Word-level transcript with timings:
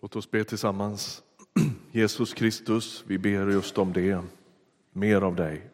Låt 0.00 0.16
oss 0.16 0.30
be 0.30 0.44
tillsammans. 0.44 1.22
Jesus 1.92 2.34
Kristus, 2.34 3.04
vi 3.06 3.18
ber 3.18 3.50
just 3.50 3.78
om 3.78 3.92
det. 3.92 4.22
Mer 4.92 5.20
av 5.20 5.36
dig. 5.36 5.70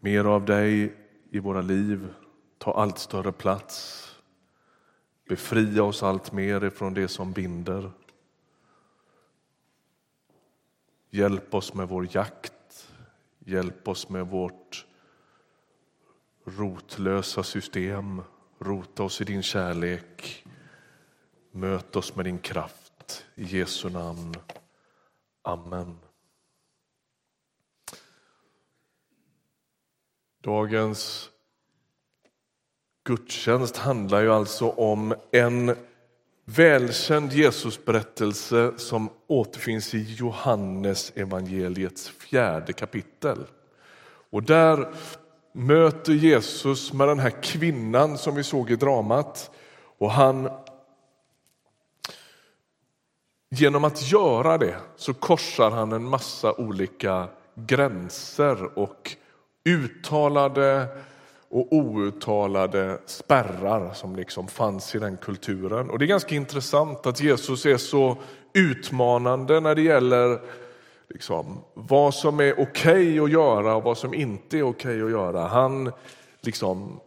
Mer 0.00 0.24
av 0.24 0.44
dig 0.44 0.96
i 1.30 1.38
våra 1.38 1.60
liv. 1.60 2.14
Ta 2.58 2.72
allt 2.72 2.98
större 2.98 3.32
plats. 3.32 4.00
Befria 5.28 5.82
oss 5.82 6.02
allt 6.02 6.32
mer 6.32 6.64
ifrån 6.64 6.94
det 6.94 7.08
som 7.08 7.32
binder. 7.32 7.90
Hjälp 11.10 11.54
oss 11.54 11.74
med 11.74 11.88
vår 11.88 12.16
jakt. 12.16 12.88
Hjälp 13.38 13.88
oss 13.88 14.08
med 14.08 14.26
vårt 14.26 14.86
rotlösa 16.44 17.42
system. 17.42 18.22
Rota 18.58 19.02
oss 19.02 19.20
i 19.20 19.24
din 19.24 19.42
kärlek. 19.42 20.43
Möt 21.56 21.96
oss 21.96 22.16
med 22.16 22.24
din 22.24 22.38
kraft. 22.38 23.24
I 23.34 23.44
Jesu 23.44 23.90
namn. 23.90 24.34
Amen. 25.42 25.98
Dagens 30.42 31.30
gudstjänst 33.04 33.76
handlar 33.76 34.20
ju 34.20 34.32
alltså 34.32 34.70
om 34.70 35.14
en 35.30 35.76
välkänd 36.44 37.32
Jesusberättelse 37.32 38.72
som 38.76 39.10
återfinns 39.26 39.94
i 39.94 40.14
Johannes 40.14 41.12
evangeliets 41.14 42.08
fjärde 42.08 42.72
kapitel. 42.72 43.46
Och 44.30 44.42
där 44.42 44.94
möter 45.52 46.12
Jesus 46.12 46.92
med 46.92 47.08
den 47.08 47.18
här 47.18 47.42
kvinnan 47.42 48.18
som 48.18 48.34
vi 48.34 48.44
såg 48.44 48.70
i 48.70 48.76
dramat 48.76 49.50
och 49.98 50.10
han 50.10 50.50
Genom 53.56 53.84
att 53.84 54.12
göra 54.12 54.58
det 54.58 54.76
så 54.96 55.14
korsar 55.14 55.70
han 55.70 55.92
en 55.92 56.04
massa 56.04 56.52
olika 56.52 57.28
gränser 57.54 58.78
och 58.78 59.16
uttalade 59.64 60.86
och 61.48 61.72
outtalade 61.72 62.98
spärrar 63.06 63.92
som 63.92 64.16
liksom 64.16 64.48
fanns 64.48 64.94
i 64.94 64.98
den 64.98 65.16
kulturen. 65.16 65.90
Och 65.90 65.98
Det 65.98 66.04
är 66.04 66.06
ganska 66.06 66.34
intressant 66.34 67.06
att 67.06 67.20
Jesus 67.20 67.66
är 67.66 67.76
så 67.76 68.16
utmanande 68.52 69.60
när 69.60 69.74
det 69.74 69.82
gäller 69.82 70.40
liksom, 71.08 71.64
vad 71.74 72.14
som 72.14 72.40
är 72.40 72.52
okej 72.52 72.64
okay 72.64 73.18
att 73.20 73.30
göra 73.30 73.76
och 73.76 73.82
vad 73.82 73.98
som 73.98 74.14
inte 74.14 74.58
är 74.58 74.62
okej 74.62 75.02
okay 75.02 75.02
att 75.02 75.10
göra. 75.10 75.46
Han 75.46 75.92
liksom 76.40 77.00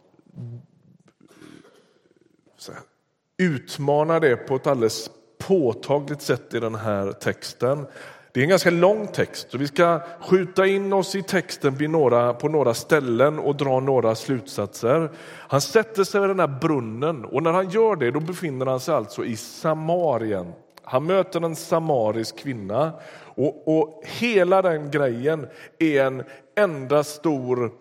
utmanar 3.38 4.20
det 4.20 4.36
på 4.36 4.56
ett 4.56 4.66
alldeles 4.66 5.10
påtagligt 5.38 6.22
sätt 6.22 6.54
i 6.54 6.60
den 6.60 6.74
här 6.74 7.12
texten. 7.12 7.86
Det 8.32 8.40
är 8.40 8.44
en 8.44 8.50
ganska 8.50 8.70
lång 8.70 9.06
text 9.06 9.50
så 9.50 9.58
vi 9.58 9.66
ska 9.66 10.00
skjuta 10.20 10.66
in 10.66 10.92
oss 10.92 11.14
i 11.14 11.22
texten 11.22 11.78
på 11.78 11.82
några, 11.82 12.34
på 12.34 12.48
några 12.48 12.74
ställen 12.74 13.38
och 13.38 13.56
dra 13.56 13.80
några 13.80 14.14
slutsatser. 14.14 15.10
Han 15.48 15.60
sätter 15.60 16.04
sig 16.04 16.20
vid 16.20 16.30
den 16.30 16.40
här 16.40 16.58
brunnen 16.60 17.24
och 17.24 17.42
när 17.42 17.52
han 17.52 17.70
gör 17.70 17.96
det 17.96 18.10
då 18.10 18.20
befinner 18.20 18.66
han 18.66 18.80
sig 18.80 18.94
alltså 18.94 19.24
i 19.24 19.36
Samarien. 19.36 20.52
Han 20.82 21.04
möter 21.04 21.44
en 21.44 21.56
samarisk 21.56 22.38
kvinna 22.38 22.92
och, 23.24 23.78
och 23.78 24.02
hela 24.06 24.62
den 24.62 24.90
grejen 24.90 25.46
är 25.78 26.04
en 26.04 26.22
enda 26.56 27.04
stor 27.04 27.72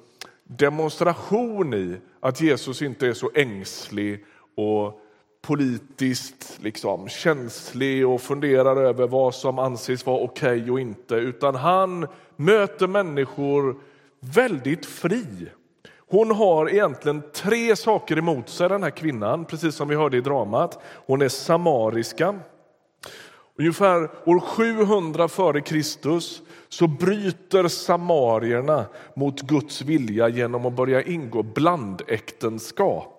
demonstration 0.44 1.74
i 1.74 1.98
att 2.20 2.42
Jesus 2.42 2.82
inte 2.82 3.08
är 3.08 3.14
så 3.14 3.32
ängslig 3.36 4.26
och 4.56 5.02
politiskt 5.42 6.58
liksom, 6.62 7.10
känslig 7.10 8.08
och 8.08 8.22
funderar 8.22 8.76
över 8.76 9.08
vad 9.08 9.36
som 9.36 9.60
anses 9.60 10.06
vara 10.06 10.20
okej 10.24 10.60
okay 10.60 10.72
och 10.72 10.80
inte, 10.80 11.16
utan 11.16 11.56
han 11.56 12.08
möter 12.36 12.88
människor 12.88 13.76
väldigt 14.20 14.86
fri. 14.86 15.50
Hon 16.10 16.32
har 16.32 16.70
egentligen 16.70 17.24
tre 17.34 17.76
saker 17.76 18.18
emot 18.18 18.50
sig, 18.50 18.70
den 18.70 18.84
här 18.84 18.90
kvinnan, 18.90 19.46
precis 19.46 19.76
som 19.76 19.88
vi 19.88 19.96
hörde 19.96 20.18
i 20.18 20.22
dramat. 20.22 20.80
Hon 20.84 21.22
är 21.22 21.30
samariska. 21.30 22.40
Ungefär 23.60 24.10
år 24.26 24.40
700 24.40 25.28
före 25.28 25.62
Kristus 25.62 26.42
så 26.70 26.88
bryter 26.88 27.68
samarierna 27.68 28.86
mot 29.14 29.42
Guds 29.42 29.82
vilja 29.82 30.30
genom 30.30 30.66
att 30.66 30.74
börja 30.74 31.02
ingå 31.02 31.44
blandäktenskap. 31.44 33.17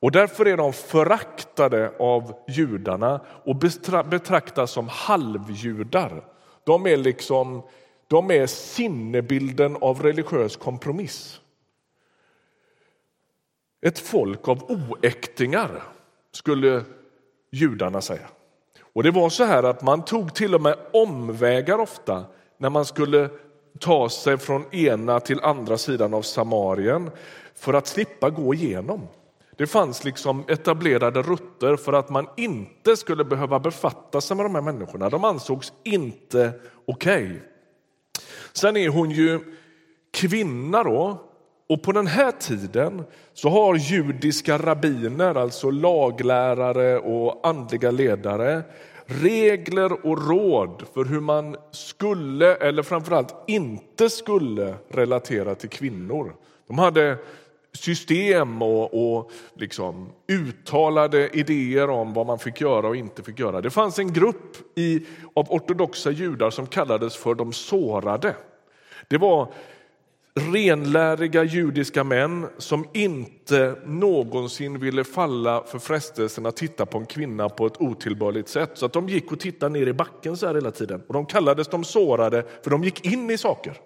Och 0.00 0.12
därför 0.12 0.46
är 0.46 0.56
de 0.56 0.72
föraktade 0.72 1.92
av 1.98 2.34
judarna 2.48 3.20
och 3.44 3.56
betraktas 4.04 4.70
som 4.70 4.88
halvjudar. 4.88 6.24
De 6.64 6.86
är, 6.86 6.96
liksom, 6.96 7.62
de 8.06 8.30
är 8.30 8.46
sinnebilden 8.46 9.76
av 9.80 10.02
religiös 10.02 10.56
kompromiss. 10.56 11.40
Ett 13.80 13.98
folk 13.98 14.48
av 14.48 14.62
oäktingar, 14.70 15.82
skulle 16.32 16.84
judarna 17.50 18.00
säga. 18.00 18.26
Och 18.92 19.02
Det 19.02 19.10
var 19.10 19.28
så 19.28 19.44
här 19.44 19.62
att 19.62 19.82
man 19.82 20.04
tog 20.04 20.34
till 20.34 20.54
och 20.54 20.60
med 20.60 20.76
omvägar 20.92 21.78
ofta 21.78 22.24
när 22.58 22.70
man 22.70 22.84
skulle 22.84 23.28
ta 23.80 24.08
sig 24.08 24.38
från 24.38 24.74
ena 24.74 25.20
till 25.20 25.40
andra 25.40 25.78
sidan 25.78 26.14
av 26.14 26.22
Samarien 26.22 27.10
för 27.54 27.74
att 27.74 27.86
slippa 27.86 28.30
gå 28.30 28.54
igenom. 28.54 29.08
Det 29.56 29.66
fanns 29.66 30.04
liksom 30.04 30.44
etablerade 30.48 31.22
rutter 31.22 31.76
för 31.76 31.92
att 31.92 32.10
man 32.10 32.26
inte 32.36 32.96
skulle 32.96 33.24
behöva 33.24 33.60
befatta 33.60 34.20
sig 34.20 34.36
med 34.36 34.46
de 34.46 34.54
här 34.54 34.62
människorna. 34.62 35.10
De 35.10 35.24
ansågs 35.24 35.72
inte 35.84 36.52
okej. 36.86 37.24
Okay. 37.24 37.38
Sen 38.52 38.76
är 38.76 38.88
hon 38.88 39.10
ju 39.10 39.40
kvinna 40.12 40.82
då. 40.82 41.22
Och 41.68 41.82
på 41.82 41.92
den 41.92 42.06
här 42.06 42.32
tiden 42.32 43.02
så 43.34 43.48
har 43.48 43.74
judiska 43.74 44.58
rabbiner, 44.58 45.34
alltså 45.34 45.70
laglärare 45.70 46.98
och 46.98 47.48
andliga 47.48 47.90
ledare, 47.90 48.62
regler 49.06 50.06
och 50.06 50.28
råd 50.28 50.82
för 50.94 51.04
hur 51.04 51.20
man 51.20 51.56
skulle, 51.70 52.54
eller 52.54 52.82
framförallt 52.82 53.34
inte 53.46 54.10
skulle, 54.10 54.74
relatera 54.88 55.54
till 55.54 55.68
kvinnor. 55.68 56.34
De 56.66 56.78
hade 56.78 57.18
system 57.76 58.62
och, 58.62 59.16
och 59.18 59.30
liksom 59.54 60.08
uttalade 60.28 61.28
idéer 61.28 61.90
om 61.90 62.14
vad 62.14 62.26
man 62.26 62.38
fick 62.38 62.60
göra 62.60 62.88
och 62.88 62.96
inte 62.96 63.22
fick 63.22 63.38
göra. 63.38 63.60
Det 63.60 63.70
fanns 63.70 63.98
en 63.98 64.12
grupp 64.12 64.56
i, 64.78 65.06
av 65.34 65.50
ortodoxa 65.50 66.10
judar 66.10 66.50
som 66.50 66.66
kallades 66.66 67.16
för 67.16 67.34
de 67.34 67.52
sårade. 67.52 68.34
Det 69.08 69.18
var 69.18 69.52
renläriga 70.36 71.44
judiska 71.44 72.04
män 72.04 72.46
som 72.58 72.88
inte 72.92 73.76
någonsin 73.86 74.80
ville 74.80 75.04
falla 75.04 75.64
för 75.66 75.78
frestelsen 75.78 76.46
att 76.46 76.56
titta 76.56 76.86
på 76.86 76.98
en 76.98 77.06
kvinna 77.06 77.48
på 77.48 77.66
ett 77.66 77.80
otillbörligt 77.80 78.48
sätt. 78.48 78.70
Så 78.74 78.86
att 78.86 78.92
de 78.92 79.08
gick 79.08 79.32
och 79.32 79.40
tittade 79.40 79.72
ner 79.72 79.86
i 79.86 79.92
backen 79.92 80.36
så 80.36 80.46
här 80.46 80.54
hela 80.54 80.70
tiden. 80.70 81.02
Och 81.06 81.14
de 81.14 81.26
kallades 81.26 81.68
de 81.68 81.84
sårade 81.84 82.44
för 82.62 82.70
de 82.70 82.84
gick 82.84 83.06
in 83.06 83.30
i 83.30 83.38
saker. 83.38 83.80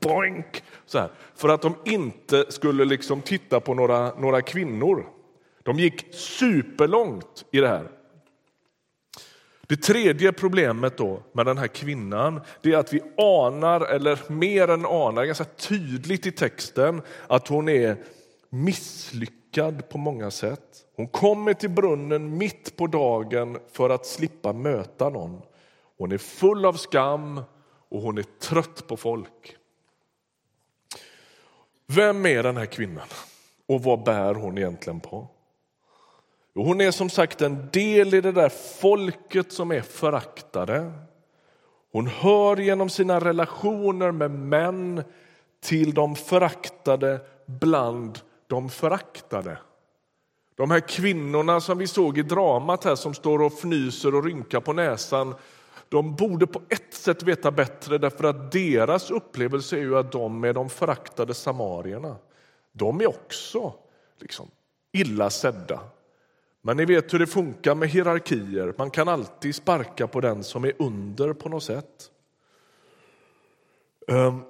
Boink! 0.00 0.62
Så 0.86 0.98
här, 0.98 1.10
för 1.34 1.48
att 1.48 1.62
de 1.62 1.74
inte 1.84 2.52
skulle 2.52 2.84
liksom 2.84 3.22
titta 3.22 3.60
på 3.60 3.74
några, 3.74 4.14
några 4.14 4.42
kvinnor. 4.42 5.06
De 5.62 5.78
gick 5.78 6.14
superlångt 6.14 7.44
i 7.50 7.60
det 7.60 7.68
här. 7.68 7.88
Det 9.66 9.76
tredje 9.76 10.32
problemet 10.32 10.96
då 10.96 11.22
med 11.32 11.46
den 11.46 11.58
här 11.58 11.66
kvinnan 11.66 12.40
det 12.62 12.72
är 12.72 12.76
att 12.76 12.92
vi 12.92 13.00
anar, 13.16 13.80
eller 13.80 14.32
mer 14.32 14.68
än 14.68 14.86
anar, 14.86 15.24
ganska 15.24 15.44
tydligt 15.44 16.26
i 16.26 16.32
texten 16.32 17.02
att 17.26 17.48
hon 17.48 17.68
är 17.68 17.96
misslyckad 18.50 19.88
på 19.88 19.98
många 19.98 20.30
sätt. 20.30 20.60
Hon 20.96 21.08
kommer 21.08 21.54
till 21.54 21.70
brunnen 21.70 22.38
mitt 22.38 22.76
på 22.76 22.86
dagen 22.86 23.58
för 23.72 23.90
att 23.90 24.06
slippa 24.06 24.52
möta 24.52 25.08
någon. 25.08 25.42
Hon 25.98 26.12
är 26.12 26.18
full 26.18 26.64
av 26.64 26.72
skam 26.72 27.40
och 27.92 28.02
hon 28.02 28.18
är 28.18 28.22
trött 28.22 28.86
på 28.86 28.96
folk. 28.96 29.56
Vem 31.86 32.26
är 32.26 32.42
den 32.42 32.56
här 32.56 32.66
kvinnan 32.66 33.06
och 33.68 33.82
vad 33.82 34.02
bär 34.02 34.34
hon 34.34 34.58
egentligen 34.58 35.00
på? 35.00 35.28
Jo, 36.54 36.64
hon 36.64 36.80
är 36.80 36.90
som 36.90 37.10
sagt 37.10 37.42
en 37.42 37.68
del 37.72 38.14
i 38.14 38.20
det 38.20 38.32
där 38.32 38.48
folket 38.80 39.52
som 39.52 39.70
är 39.70 39.80
föraktade. 39.80 40.92
Hon 41.92 42.06
hör 42.06 42.56
genom 42.56 42.90
sina 42.90 43.20
relationer 43.20 44.10
med 44.10 44.30
män 44.30 45.04
till 45.60 45.94
de 45.94 46.16
föraktade 46.16 47.20
bland 47.46 48.18
de 48.46 48.70
föraktade. 48.70 49.58
De 50.54 50.70
här 50.70 50.80
kvinnorna 50.80 51.60
som 51.60 51.78
vi 51.78 51.86
såg 51.86 52.18
i 52.18 52.22
dramat 52.22 52.84
här 52.84 52.94
som 52.94 53.14
står 53.14 53.42
och 53.42 53.52
fnyser 53.52 54.14
och 54.14 54.24
rynkar 54.24 54.60
på 54.60 54.72
näsan 54.72 55.34
de 55.92 56.14
borde 56.14 56.46
på 56.46 56.62
ett 56.68 56.94
sätt 56.94 57.22
veta 57.22 57.50
bättre 57.50 57.98
därför 57.98 58.24
att 58.24 58.52
deras 58.52 59.10
upplevelse 59.10 59.76
är 59.76 59.80
ju 59.80 59.98
att 59.98 60.12
de 60.12 60.44
är 60.44 60.52
de 60.52 60.70
föraktade 60.70 61.34
samarierna. 61.34 62.16
De 62.72 63.00
är 63.00 63.06
också 63.06 63.74
liksom 64.18 64.50
illa 64.92 65.30
sedda. 65.30 65.80
Men 66.62 66.76
ni 66.76 66.84
vet 66.84 67.14
hur 67.14 67.18
det 67.18 67.26
funkar 67.26 67.74
med 67.74 67.88
hierarkier. 67.88 68.74
Man 68.78 68.90
kan 68.90 69.08
alltid 69.08 69.54
sparka 69.54 70.06
på 70.06 70.20
den 70.20 70.44
som 70.44 70.64
är 70.64 70.72
under 70.78 71.32
på 71.32 71.48
något 71.48 71.64
sätt. 71.64 72.10
Ehm, 74.08 74.42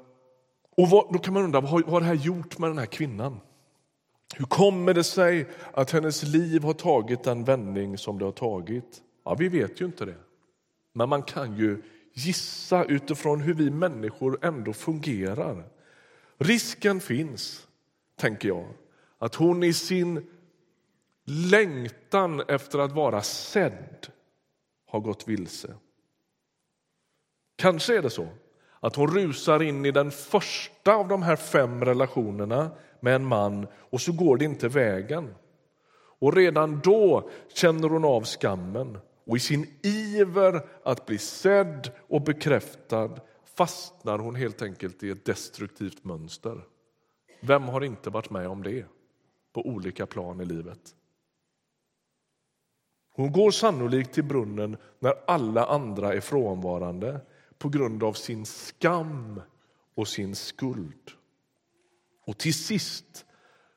och 0.77 0.91
vad, 0.91 1.13
då 1.13 1.19
kan 1.19 1.35
man 1.35 1.43
undra, 1.43 1.61
vad 1.61 1.71
har, 1.71 1.83
vad 1.83 1.93
har 1.93 2.01
det 2.01 2.07
här 2.07 2.15
gjort 2.15 2.59
med 2.59 2.71
den 2.71 2.79
här 2.79 2.87
kvinnan? 2.87 3.41
Hur 4.35 4.45
kommer 4.45 4.95
det 4.95 5.05
sig 5.05 5.49
att 5.73 5.91
hennes 5.91 6.23
liv 6.23 6.63
har 6.63 6.75
tagit 6.75 7.25
den 7.25 7.45
vändning 7.45 7.99
som 7.99 8.19
det 8.19 8.25
har 8.25 8.33
tagit? 8.33 9.03
Ja, 9.25 9.35
vi 9.35 9.49
vet 9.49 9.81
ju 9.81 9.85
inte 9.85 10.05
det. 10.05 10.17
Men 10.93 11.09
man 11.09 11.23
kan 11.23 11.57
ju 11.57 11.83
gissa 12.13 12.85
utifrån 12.85 13.41
hur 13.41 13.55
vi 13.55 13.71
människor 13.71 14.39
ändå 14.43 14.73
fungerar. 14.73 15.65
Risken 16.39 17.01
finns, 17.01 17.69
tänker 18.17 18.49
jag, 18.49 18.69
att 19.19 19.35
hon 19.35 19.63
i 19.63 19.73
sin 19.73 20.27
längtan 21.25 22.41
efter 22.49 22.79
att 22.79 22.93
vara 22.93 23.23
sedd 23.23 24.07
har 24.87 25.01
gått 25.01 25.29
vilse. 25.29 25.75
Kanske 27.57 27.99
är 27.99 28.03
det 28.03 28.11
så 28.11 28.29
att 28.81 28.97
hon 28.97 29.15
rusar 29.15 29.63
in 29.63 29.87
i 29.87 29.91
den 29.91 30.11
första 30.11 30.95
av 30.95 31.09
de 31.09 31.23
här 31.23 31.37
fem 31.37 31.85
relationerna 31.85 32.71
med 33.01 33.15
en 33.15 33.25
man 33.25 33.67
och 33.75 34.01
så 34.01 34.13
går 34.13 34.37
det 34.37 34.45
inte 34.45 34.69
vägen. 34.69 35.35
Och 36.19 36.37
redan 36.37 36.81
då 36.81 37.31
känner 37.55 37.89
hon 37.89 38.05
av 38.05 38.25
skammen 38.25 38.99
och 39.27 39.37
i 39.37 39.41
sin 39.41 39.67
iver 39.83 40.67
att 40.83 41.07
bli 41.07 41.19
sedd 41.19 41.91
och 42.09 42.23
bekräftad 42.23 43.21
fastnar 43.45 44.19
hon 44.19 44.35
helt 44.35 44.63
enkelt 44.63 45.03
i 45.03 45.11
ett 45.11 45.25
destruktivt 45.25 46.05
mönster. 46.05 46.65
Vem 47.41 47.63
har 47.63 47.85
inte 47.85 48.11
varit 48.11 48.31
med 48.31 48.49
om 48.49 48.63
det 48.63 48.87
på 49.53 49.67
olika 49.67 50.07
plan 50.07 50.41
i 50.41 50.45
livet? 50.45 50.95
Hon 53.15 53.33
går 53.33 53.51
sannolikt 53.51 54.13
till 54.15 54.25
brunnen 54.25 54.77
när 54.99 55.15
alla 55.27 55.67
andra 55.67 56.15
är 56.15 56.21
frånvarande 56.21 57.21
på 57.59 57.69
grund 57.69 58.03
av 58.03 58.13
sin 58.13 58.47
skam 58.47 59.41
och 59.95 60.09
sin 60.09 60.35
skuld. 60.35 61.11
Och 62.27 62.39
till 62.39 62.55
sist, 62.55 63.27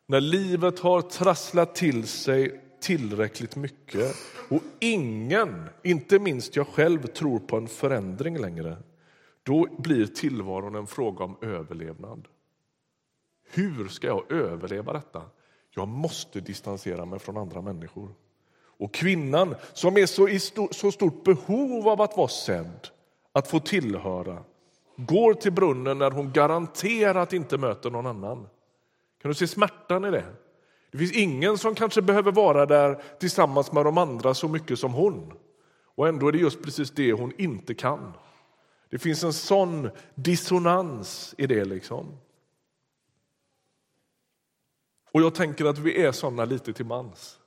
när 0.05 0.21
livet 0.21 0.79
har 0.79 1.01
trasslat 1.01 1.75
till 1.75 2.07
sig 2.07 2.64
tillräckligt 2.85 3.55
mycket 3.55 4.15
och 4.49 4.61
ingen, 4.79 5.69
inte 5.83 6.19
minst 6.19 6.55
jag 6.55 6.67
själv, 6.67 7.07
tror 7.07 7.39
på 7.39 7.57
en 7.57 7.67
förändring 7.67 8.37
längre 8.37 8.77
då 9.43 9.67
blir 9.77 10.05
tillvaron 10.05 10.75
en 10.75 10.87
fråga 10.87 11.23
om 11.23 11.37
överlevnad. 11.41 12.27
Hur 13.51 13.87
ska 13.87 14.07
jag 14.07 14.31
överleva 14.31 14.93
detta? 14.93 15.21
Jag 15.69 15.87
måste 15.87 16.39
distansera 16.39 17.05
mig 17.05 17.19
från 17.19 17.37
andra 17.37 17.61
människor. 17.61 18.09
Och 18.77 18.93
kvinnan, 18.93 19.55
som 19.73 19.97
är 19.97 20.05
så 20.05 20.29
i 20.29 20.39
så 20.71 20.91
stort 20.91 21.23
behov 21.23 21.87
av 21.87 22.01
att 22.01 22.17
vara 22.17 22.27
sedd, 22.27 22.87
att 23.31 23.47
få 23.47 23.59
tillhöra 23.59 24.43
går 24.95 25.33
till 25.33 25.51
brunnen 25.51 25.97
när 25.97 26.11
hon 26.11 26.31
garanterat 26.31 27.33
inte 27.33 27.57
möter 27.57 27.89
någon 27.89 28.05
annan. 28.05 28.47
Kan 29.21 29.31
du 29.31 29.35
se 29.35 29.47
smärtan 29.47 30.05
i 30.05 30.11
det? 30.11 30.25
Det 30.95 30.99
finns 30.99 31.13
ingen 31.13 31.57
som 31.57 31.75
kanske 31.75 32.01
behöver 32.01 32.31
vara 32.31 32.65
där 32.65 33.01
tillsammans 33.19 33.71
med 33.71 33.85
de 33.85 33.97
andra 33.97 34.33
så 34.33 34.47
mycket 34.47 34.79
som 34.79 34.93
hon. 34.93 35.33
Och 35.95 36.07
ändå 36.07 36.27
är 36.27 36.31
det 36.31 36.37
just 36.37 36.63
precis 36.63 36.91
det 36.91 37.11
hon 37.11 37.33
inte 37.37 37.73
kan. 37.73 38.13
Det 38.89 38.99
finns 38.99 39.23
en 39.23 39.33
sån 39.33 39.89
dissonans 40.15 41.35
i 41.37 41.47
det. 41.47 41.65
liksom. 41.65 42.17
Och 45.11 45.21
jag 45.21 45.35
tänker 45.35 45.65
att 45.65 45.77
vi 45.77 46.01
är 46.01 46.11
såna 46.11 46.45
lite 46.45 46.73
till 46.73 46.85
mans. 46.85 47.39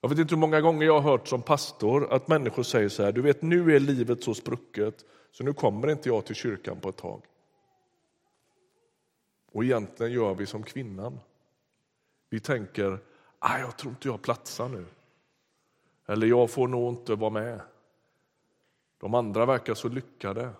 Jag 0.00 0.08
vet 0.08 0.18
inte 0.18 0.34
hur 0.34 0.40
många 0.40 0.60
gånger 0.60 0.86
jag 0.86 1.00
har 1.00 1.10
hört 1.10 1.28
som 1.28 1.42
pastor 1.42 2.12
att 2.12 2.28
människor 2.28 2.62
säger 2.62 2.88
så 2.88 3.02
här, 3.02 3.12
du 3.12 3.22
vet 3.22 3.42
nu 3.42 3.76
är 3.76 3.80
livet 3.80 4.24
så 4.24 4.34
sprucket 4.34 5.04
så 5.32 5.44
nu 5.44 5.52
kommer 5.52 5.90
inte 5.90 6.08
jag 6.08 6.24
till 6.24 6.36
kyrkan 6.36 6.80
på 6.80 6.88
ett 6.88 6.96
tag. 6.96 7.22
Och 9.52 9.64
egentligen 9.64 10.12
gör 10.12 10.34
vi 10.34 10.46
som 10.46 10.62
kvinnan. 10.62 11.20
Vi 12.28 12.40
tänker, 12.40 12.98
ah, 13.38 13.58
jag 13.58 13.76
tror 13.76 13.90
inte 13.90 14.08
jag 14.08 14.22
platsar 14.22 14.68
nu. 14.68 14.86
Eller 16.06 16.26
jag 16.26 16.50
får 16.50 16.68
nog 16.68 16.92
inte 16.92 17.14
vara 17.14 17.30
med. 17.30 17.60
De 18.98 19.14
andra 19.14 19.46
verkar 19.46 19.74
så 19.74 19.88
lyckade. 19.88 20.50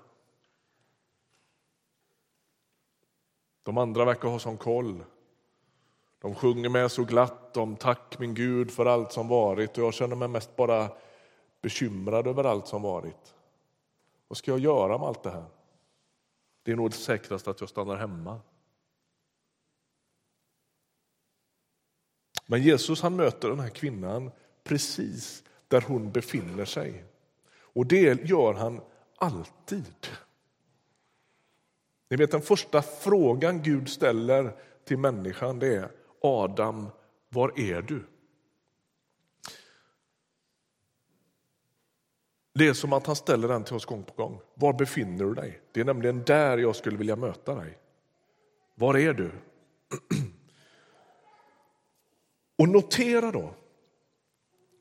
De 3.62 3.78
andra 3.78 4.04
verkar 4.04 4.28
ha 4.28 4.38
sån 4.38 4.56
koll. 4.56 5.04
De 6.18 6.34
sjunger 6.34 6.68
med 6.68 6.92
så 6.92 7.04
glatt 7.04 7.56
om 7.56 7.76
tack 7.76 8.18
min 8.18 8.34
Gud 8.34 8.70
för 8.70 8.86
allt 8.86 9.12
som 9.12 9.28
varit 9.28 9.78
och 9.78 9.84
jag 9.84 9.94
känner 9.94 10.16
mig 10.16 10.28
mest 10.28 10.56
bara 10.56 10.88
bekymrad 11.60 12.26
över 12.26 12.44
allt 12.44 12.66
som 12.66 12.82
varit. 12.82 13.34
Vad 14.28 14.36
ska 14.36 14.50
jag 14.50 14.60
göra 14.60 14.98
med 14.98 15.08
allt 15.08 15.22
det 15.22 15.30
här? 15.30 15.44
Det 16.62 16.72
är 16.72 16.76
nog 16.76 16.94
säkrast 16.94 17.48
att 17.48 17.60
jag 17.60 17.68
stannar 17.70 17.96
hemma. 17.96 18.40
Men 22.50 22.62
Jesus 22.62 23.02
han 23.02 23.16
möter 23.16 23.48
den 23.48 23.60
här 23.60 23.68
kvinnan 23.68 24.30
precis 24.64 25.44
där 25.68 25.80
hon 25.80 26.12
befinner 26.12 26.64
sig. 26.64 27.04
Och 27.50 27.86
det 27.86 28.28
gör 28.28 28.54
han 28.54 28.80
alltid. 29.16 30.06
Ni 32.10 32.16
vet 32.16 32.30
Den 32.30 32.42
första 32.42 32.82
frågan 32.82 33.62
Gud 33.62 33.88
ställer 33.88 34.56
till 34.84 34.98
människan 34.98 35.58
det 35.58 35.76
är 35.76 35.90
Adam, 36.22 36.86
var 37.28 37.52
är 37.56 37.82
du? 37.82 38.04
Det 42.54 42.68
är 42.68 42.72
som 42.72 42.92
att 42.92 43.06
han 43.06 43.16
ställer 43.16 43.48
den 43.48 43.64
till 43.64 43.74
oss 43.74 43.84
gång 43.84 44.02
på 44.02 44.14
gång. 44.22 44.40
Var 44.54 44.72
befinner 44.72 45.24
du 45.24 45.34
dig? 45.34 45.60
Det 45.72 45.80
är 45.80 45.84
nämligen 45.84 46.24
där 46.24 46.58
jag 46.58 46.76
skulle 46.76 46.96
vilja 46.96 47.16
möta 47.16 47.54
dig. 47.54 47.78
Var 48.74 48.96
är 48.96 49.12
du? 49.12 49.30
Och 52.58 52.68
notera 52.68 53.30
då 53.32 53.54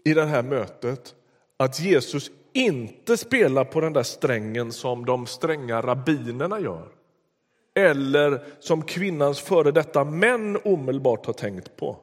i 0.05 0.13
det 0.13 0.25
här 0.25 0.43
mötet 0.43 1.15
att 1.57 1.79
Jesus 1.79 2.31
inte 2.53 3.17
spelar 3.17 3.65
på 3.65 3.81
den 3.81 3.93
där 3.93 4.03
strängen 4.03 4.71
som 4.71 5.05
de 5.05 5.25
stränga 5.25 5.81
rabbinerna 5.81 6.59
gör 6.59 6.97
eller 7.77 8.43
som 8.59 8.81
kvinnans 8.81 9.39
före 9.39 9.71
detta 9.71 10.03
män 10.03 10.57
omedelbart 10.63 11.25
har 11.25 11.33
tänkt 11.33 11.75
på. 11.75 11.97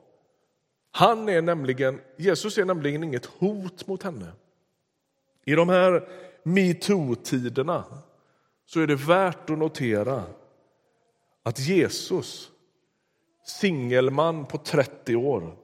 Han 0.91 1.29
är 1.29 1.43
nämligen, 1.43 2.01
Jesus 2.17 2.59
är 2.59 2.65
nämligen 2.65 3.05
inget 3.05 3.27
hot 3.27 3.87
mot 3.87 4.03
henne. 4.03 4.33
I 5.45 5.55
de 5.55 5.69
här 5.69 6.09
metoo-tiderna 6.43 7.85
så 8.67 8.81
är 8.81 8.87
det 8.87 8.95
värt 8.95 9.51
att 9.51 9.59
notera 9.59 10.23
att 11.43 11.59
Jesus, 11.59 12.51
singelman 13.47 14.47
på 14.47 14.59
30 14.59 15.17
år, 15.17 15.57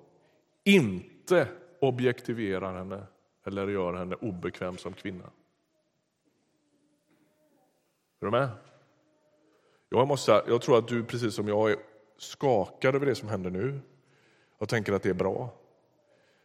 inte 0.65 1.49
objektiverar 1.81 2.79
henne 2.79 3.07
eller 3.47 3.69
gör 3.69 3.95
henne 3.95 4.17
obekväm 4.17 4.79
som 4.79 4.93
kvinna. 4.93 5.25
Är 8.21 8.25
du 8.25 8.31
med? 8.31 8.49
Jag, 9.89 10.09
måste, 10.09 10.45
jag 10.49 10.63
tror 10.63 10.79
att 10.79 10.89
du 10.89 11.05
precis 11.05 11.35
som 11.35 11.49
jag 11.49 11.71
är 11.71 11.77
skakad 12.19 12.95
över 12.95 13.07
det 13.07 13.15
som 13.15 13.29
händer 13.29 13.51
nu. 13.51 13.81
Jag 14.59 14.69
tänker 14.69 14.93
att 14.93 15.03
det 15.03 15.11
är 15.11 15.15
bra. 15.15 15.51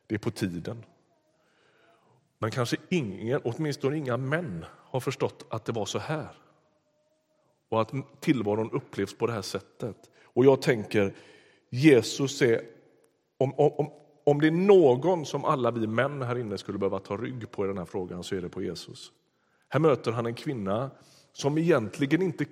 Det 0.08 0.16
är 0.16 0.20
på 0.20 0.32
tiden. 0.32 0.86
Men 2.38 2.52
kanske 2.52 2.78
ingen, 2.90 3.42
åtminstone 3.44 3.98
inga 3.98 4.18
män 4.18 4.66
har 4.72 5.00
förstått 5.00 5.46
att 5.50 5.66
det 5.66 5.72
var 5.72 5.86
så 5.86 6.00
här. 6.00 6.30
Och 7.70 7.82
att 7.82 7.92
tillvaron 8.20 8.72
upplevs 8.72 9.18
på 9.18 9.28
det 9.28 9.34
här 9.34 9.42
sättet. 9.42 9.98
Och 10.24 10.46
jag 10.46 10.62
tänker, 10.62 11.16
Jesus 11.70 12.42
är... 12.42 12.62
Om, 13.38 13.54
om, 13.54 13.92
om 14.26 14.42
det 14.42 14.48
är 14.48 14.52
någon 14.52 15.26
som 15.26 15.46
alla 15.46 15.72
vi 15.72 15.88
män 15.88 16.22
här 16.22 16.38
inne 16.38 16.58
skulle 16.58 16.78
behöva 16.78 17.00
ta 17.00 17.18
rygg 17.18 17.52
på 17.52 17.66
i 17.66 17.68
den 17.68 17.78
här 17.78 17.86
frågan 17.86 18.24
så 18.24 18.36
är 18.36 18.42
det 18.42 18.50
på 18.50 18.62
Jesus. 18.62 19.12
Här 19.70 19.80
möter 19.80 20.12
han 20.12 20.26
en 20.26 20.34
kvinna 20.34 20.92
som 21.34 21.58
egentligen 21.58 22.22
inte 22.22 22.46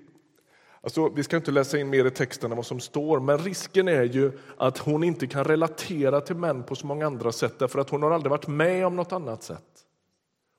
Alltså, 0.84 1.10
vi 1.10 1.24
ska 1.24 1.36
inte 1.36 1.52
läsa 1.52 1.80
in 1.80 1.90
mer 1.90 2.06
i 2.06 2.12
texten 2.12 2.52
än 2.52 2.58
vad 2.58 2.66
som 2.66 2.80
står, 2.80 3.20
men 3.20 3.38
risken 3.38 3.88
är 3.88 4.04
ju 4.04 4.32
att 4.58 4.78
hon 4.78 5.04
inte 5.04 5.28
kan 5.28 5.44
relatera 5.44 6.22
till 6.22 6.36
män 6.36 6.64
på 6.64 6.76
så 6.76 6.88
många 6.88 7.06
andra 7.06 7.32
sätt 7.32 7.60
därför 7.60 7.80
att 7.80 7.90
hon 7.90 8.04
har 8.04 8.12
aldrig 8.12 8.32
varit 8.32 8.48
med 8.48 8.86
om 8.86 8.96
något 8.96 9.12
annat 9.12 9.44
sätt. 9.44 9.86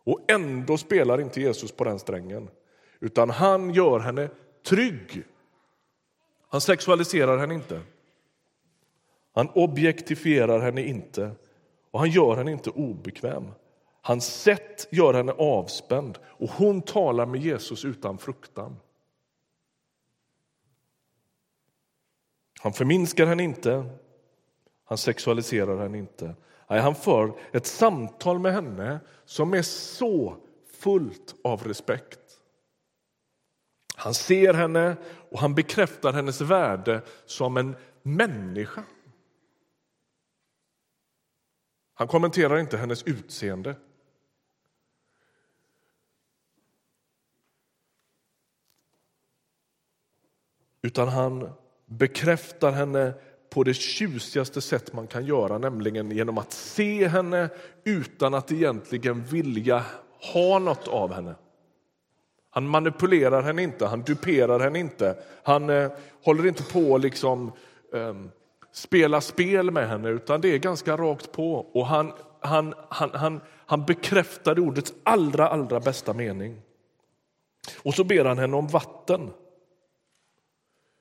Och 0.04 0.20
ändå 0.28 0.78
spelar 0.78 1.20
inte 1.20 1.40
Jesus 1.40 1.72
på 1.72 1.84
den 1.84 1.98
strängen, 1.98 2.48
utan 3.00 3.30
han 3.30 3.70
gör 3.70 3.98
henne 3.98 4.28
trygg. 4.66 5.24
Han 6.48 6.60
sexualiserar 6.60 7.38
henne 7.38 7.54
inte. 7.54 7.80
Han 9.34 9.48
objektifierar 9.54 10.60
henne 10.60 10.82
inte 10.82 11.30
och 11.90 12.00
han 12.00 12.10
gör 12.10 12.36
henne 12.36 12.52
inte 12.52 12.70
obekväm. 12.70 13.50
Hans 14.00 14.26
sätt 14.42 14.88
gör 14.90 15.14
henne 15.14 15.32
avspänd 15.32 16.18
och 16.24 16.50
hon 16.50 16.82
talar 16.82 17.26
med 17.26 17.40
Jesus 17.40 17.84
utan 17.84 18.18
fruktan. 18.18 18.76
Han 22.60 22.72
förminskar 22.72 23.26
henne 23.26 23.42
inte, 23.42 23.84
han 24.84 24.98
sexualiserar 24.98 25.82
henne 25.82 25.98
inte. 25.98 26.34
Nej, 26.70 26.80
han 26.80 26.94
för 26.94 27.32
ett 27.52 27.66
samtal 27.66 28.38
med 28.38 28.52
henne 28.52 29.00
som 29.24 29.54
är 29.54 29.62
så 29.62 30.36
fullt 30.78 31.34
av 31.44 31.64
respekt. 31.64 32.20
Han 33.96 34.14
ser 34.14 34.54
henne 34.54 34.96
och 35.30 35.38
han 35.38 35.54
bekräftar 35.54 36.12
hennes 36.12 36.40
värde 36.40 37.02
som 37.26 37.56
en 37.56 37.76
människa. 38.02 38.82
Han 41.94 42.08
kommenterar 42.08 42.58
inte 42.58 42.76
hennes 42.76 43.02
utseende. 43.02 43.76
Utan 50.82 51.08
han 51.08 51.50
bekräftar 51.86 52.72
henne 52.72 53.14
på 53.50 53.64
det 53.64 53.74
tjusigaste 53.74 54.60
sätt 54.60 54.92
man 54.92 55.06
kan 55.06 55.26
göra, 55.26 55.58
nämligen 55.58 56.10
genom 56.10 56.38
att 56.38 56.52
se 56.52 57.08
henne 57.08 57.48
utan 57.84 58.34
att 58.34 58.52
egentligen 58.52 59.24
vilja 59.24 59.84
ha 60.32 60.58
något 60.58 60.88
av 60.88 61.12
henne. 61.12 61.34
Han 62.50 62.68
manipulerar 62.68 63.42
henne 63.42 63.62
inte, 63.62 63.86
han 63.86 64.02
duperar 64.02 64.60
henne 64.60 64.78
inte. 64.78 65.16
Han 65.42 65.70
eh, 65.70 65.90
håller 66.24 66.46
inte 66.46 66.62
på 66.62 66.98
liksom 66.98 67.52
eh, 67.92 68.14
spela 68.74 69.20
spel 69.20 69.70
med 69.70 69.88
henne, 69.88 70.08
utan 70.08 70.40
det 70.40 70.48
är 70.48 70.58
ganska 70.58 70.96
rakt 70.96 71.32
på. 71.32 71.54
Och 71.54 71.86
han, 71.86 72.12
han, 72.40 72.74
han, 72.88 73.10
han, 73.12 73.40
han 73.66 73.84
bekräftar 73.84 74.58
ordets 74.58 74.94
allra, 75.02 75.48
allra 75.48 75.80
bästa 75.80 76.12
mening. 76.12 76.60
Och 77.82 77.94
så 77.94 78.04
ber 78.04 78.24
han 78.24 78.38
henne 78.38 78.56
om 78.56 78.66
vatten. 78.66 79.30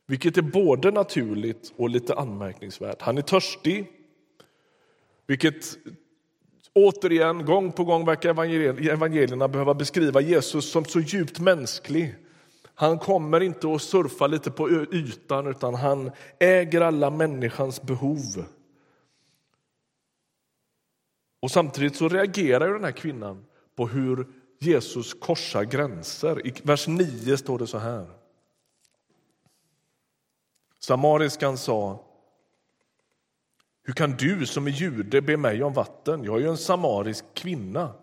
Vilket 0.07 0.37
är 0.37 0.41
både 0.41 0.91
naturligt 0.91 1.73
och 1.75 1.89
lite 1.89 2.13
anmärkningsvärt. 2.13 3.01
Han 3.01 3.17
är 3.17 3.21
törstig, 3.21 3.91
vilket 5.27 5.77
återigen 6.73 7.45
gång 7.45 7.71
på 7.71 7.83
gång 7.83 8.05
verkar 8.05 8.29
evangelierna 8.89 9.47
behöva 9.47 9.73
beskriva 9.73 10.21
Jesus 10.21 10.71
som 10.71 10.85
så 10.85 10.99
djupt 10.99 11.39
mänsklig. 11.39 12.15
Han 12.83 12.99
kommer 12.99 13.41
inte 13.41 13.67
att 13.67 13.81
surfa 13.81 14.27
lite 14.27 14.51
på 14.51 14.69
ytan, 14.69 15.47
utan 15.47 15.75
han 15.75 16.11
äger 16.39 16.81
alla 16.81 17.09
människans 17.09 17.81
behov. 17.81 18.45
Och 21.41 21.51
Samtidigt 21.51 21.95
så 21.95 22.09
reagerar 22.09 22.73
den 22.73 22.83
här 22.83 22.91
kvinnan 22.91 23.45
på 23.75 23.87
hur 23.87 24.27
Jesus 24.59 25.13
korsar 25.13 25.63
gränser. 25.63 26.47
I 26.47 26.53
vers 26.63 26.87
9 26.87 27.37
står 27.37 27.59
det 27.59 27.67
så 27.67 27.77
här. 27.77 28.05
Samariskan 30.79 31.57
sa 31.57 31.99
Hur 33.83 33.93
kan 33.93 34.11
du 34.11 34.45
som 34.45 34.67
är 34.67 34.71
jude 34.71 35.21
be 35.21 35.37
mig 35.37 35.63
om 35.63 35.73
vatten? 35.73 36.23
Jag 36.23 36.35
är 36.35 36.39
ju 36.39 36.49
en 36.49 36.57
samarisk 36.57 37.25
kvinna. 37.33 37.93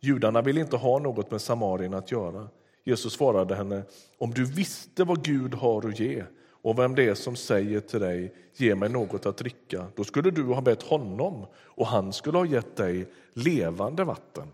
Judarna 0.00 0.42
vill 0.42 0.58
inte 0.58 0.76
ha 0.76 0.98
något 0.98 1.30
med 1.30 1.40
samarierna 1.40 1.98
att 1.98 2.12
göra. 2.12 2.48
Jesus 2.88 3.12
svarade 3.12 3.54
henne 3.54 3.82
om 4.18 4.30
du 4.30 4.44
visste 4.44 5.04
vad 5.04 5.24
Gud 5.24 5.54
har 5.54 5.88
att 5.88 6.00
ge 6.00 6.24
och 6.62 6.78
vem 6.78 6.94
det 6.94 7.08
är 7.08 7.14
som 7.14 7.36
säger 7.36 7.80
till 7.80 8.00
dig 8.00 8.34
ge 8.54 8.74
mig 8.74 8.88
något 8.88 9.26
att 9.26 9.36
dricka 9.36 9.86
då 9.96 10.04
skulle 10.04 10.30
du 10.30 10.42
ha 10.42 10.60
bett 10.60 10.82
honom 10.82 11.46
och 11.56 11.86
han 11.86 12.12
skulle 12.12 12.38
ha 12.38 12.46
gett 12.46 12.76
dig 12.76 13.06
levande 13.32 14.04
vatten 14.04 14.48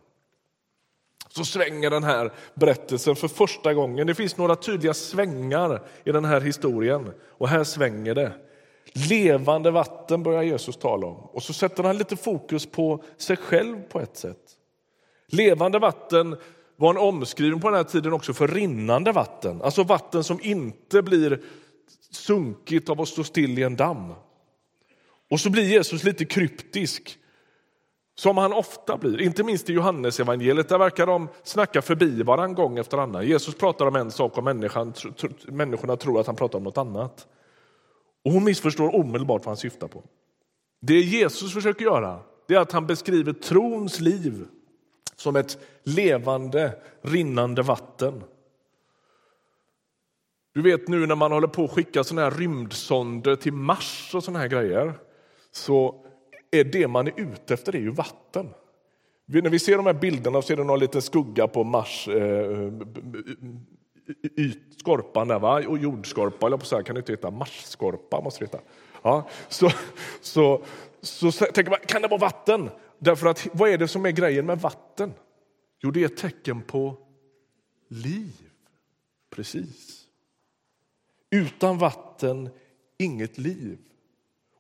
så 1.37 1.45
svänger 1.45 1.91
den 1.91 2.05
här 2.05 2.33
berättelsen 2.55 3.17
för 3.17 3.29
första 3.29 3.75
gången. 3.75 4.07
Det 4.07 4.15
finns 4.15 4.37
några 4.37 4.57
tydliga 4.57 4.95
svängar 4.95 5.83
i 6.05 6.13
den 6.13 6.25
här 6.25 6.41
historien 6.41 7.13
och 7.29 7.49
här 7.49 7.65
svänger 7.65 8.15
det. 8.15 8.33
Levande 9.11 9.71
vatten 9.71 10.23
börjar 10.23 10.43
Jesus 10.43 10.77
tala 10.77 11.07
om 11.07 11.17
och 11.17 11.43
så 11.43 11.53
sätter 11.53 11.83
han 11.83 11.99
lite 11.99 12.17
fokus 12.17 12.67
på 12.67 13.03
sig 13.17 13.37
själv 13.37 13.83
på 13.83 14.01
ett 14.01 14.17
sätt. 14.17 14.57
Levande 15.27 15.79
vatten 15.79 16.37
var 16.77 16.91
en 16.91 16.97
omskrivning 16.97 17.61
på 17.61 17.69
den 17.71 17.77
här 17.77 17.85
tiden 17.85 18.13
också 18.13 18.33
för 18.33 18.49
rinnande 18.49 19.13
vatten, 19.13 19.63
alltså 19.63 19.83
vatten 19.83 20.25
som 20.25 20.39
inte 20.43 21.03
blir 21.03 21.41
sunkigt 22.11 22.89
av 22.89 23.01
att 23.01 23.09
stå 23.09 23.25
still 23.25 23.59
i 23.59 23.63
en 23.63 23.77
damm. 23.77 24.13
Och 25.31 25.41
så 25.41 25.51
blir 25.51 25.63
Jesus 25.63 26.05
lite 26.05 26.25
kryptisk 26.25 27.19
som 28.17 28.39
han 28.39 28.53
ofta 28.53 28.97
blir, 28.97 29.21
inte 29.21 29.45
minst 29.45 29.71
i 29.71 29.73
Johannes 29.73 30.21
evangeliet. 30.21 30.69
Där 30.69 30.79
verkar 30.79 31.07
de 31.07 31.29
snacka 31.43 31.83
förbi 31.83 32.23
varann 32.23 32.55
gång 32.55 32.79
efter 32.79 32.99
annan. 32.99 33.27
Jesus 33.27 33.55
pratar 33.55 33.87
om 33.87 33.97
en 33.97 34.11
sak 34.11 34.39
och 34.39 34.45
människan, 34.45 34.93
människorna 35.47 35.97
tror 35.97 36.21
att 36.21 36.27
han 36.27 36.37
pratar 36.37 36.59
om 36.59 36.65
något 36.65 36.79
annat. 36.79 37.27
Och 38.25 38.33
hon 38.33 38.45
missförstår 38.45 38.95
omedelbart 38.95 39.41
vad 39.41 39.51
han 39.51 39.57
syftar 39.57 39.89
på. 39.89 40.03
Det 40.81 41.01
Jesus 41.01 41.55
försöker 41.55 41.85
göra 41.85 42.19
det 42.49 42.55
är 42.55 42.59
att 42.59 42.73
han 42.73 42.87
beskriver 42.87 43.33
trons 43.33 44.01
liv 44.01 44.47
som 45.17 45.37
ett 45.37 45.59
levande, 45.83 46.73
rinnande 47.03 47.63
vatten. 47.63 48.25
Du 50.55 50.63
vet 50.63 50.89
nu 50.89 51.07
när 51.07 51.15
man 51.15 51.33
håller 51.33 51.49
på 51.49 51.65
att 51.65 51.71
skicka 51.71 52.05
såna 52.05 52.23
här 52.23 52.31
rymdsonder 52.31 53.37
till 53.37 53.53
Mars 53.53 54.11
och 54.15 54.25
såna 54.25 54.39
här 54.39 54.49
grejer 54.49 54.93
så 55.51 56.05
är 56.51 56.65
det 56.65 56.89
man 56.89 57.07
är 57.07 57.21
ute 57.21 57.55
efter 57.55 57.75
är 57.75 57.81
ju 57.81 57.91
vatten. 57.91 58.49
När 59.27 59.51
vi 59.51 59.59
ser 59.59 59.77
de 59.77 59.87
här 59.87 59.95
bilderna 59.95 60.43
så 60.43 60.53
är 60.53 60.57
det 60.57 60.65
någon 60.65 60.79
liten 60.79 61.03
skugga 61.03 61.49
på 61.49 61.65
Mars 61.65 62.09
eh, 62.09 62.15
eh, 62.15 62.73
eh 64.37 64.51
skorpan 64.81 65.29
där, 65.29 65.39
va? 65.39 65.63
och 65.69 65.79
jordskorpa, 65.79 66.47
eller 66.47 66.57
på 66.57 66.65
så 66.65 66.77
här, 66.77 66.83
kan 66.83 66.95
du 66.95 66.99
inte 66.99 67.13
heta 67.13 67.31
Marsskorpa? 67.31 68.21
Måste 68.21 68.45
det 68.45 68.47
heta. 68.47 68.59
Ja, 69.03 69.29
så, 69.49 69.71
så, 70.21 70.63
så, 71.01 71.33
så 71.33 71.45
tänker 71.45 71.71
man, 71.71 71.81
kan 71.87 72.03
det 72.03 72.09
vara 72.09 72.21
vatten? 72.21 72.71
Därför 73.05 73.27
att 73.27 73.49
vad 73.53 73.71
är 73.71 73.79
det 73.79 73.89
som 73.89 74.07
är 74.07 74.11
grejen 74.11 74.47
med 74.47 74.61
vatten? 74.61 75.13
Jo, 75.81 75.91
det 75.91 76.01
är 76.01 76.07
ett 76.07 76.17
tecken 76.17 76.63
på 76.63 76.97
liv. 77.89 78.33
Precis. 79.31 80.05
Utan 81.31 81.79
vatten, 81.79 82.49
inget 82.99 83.39
liv. 83.39 83.79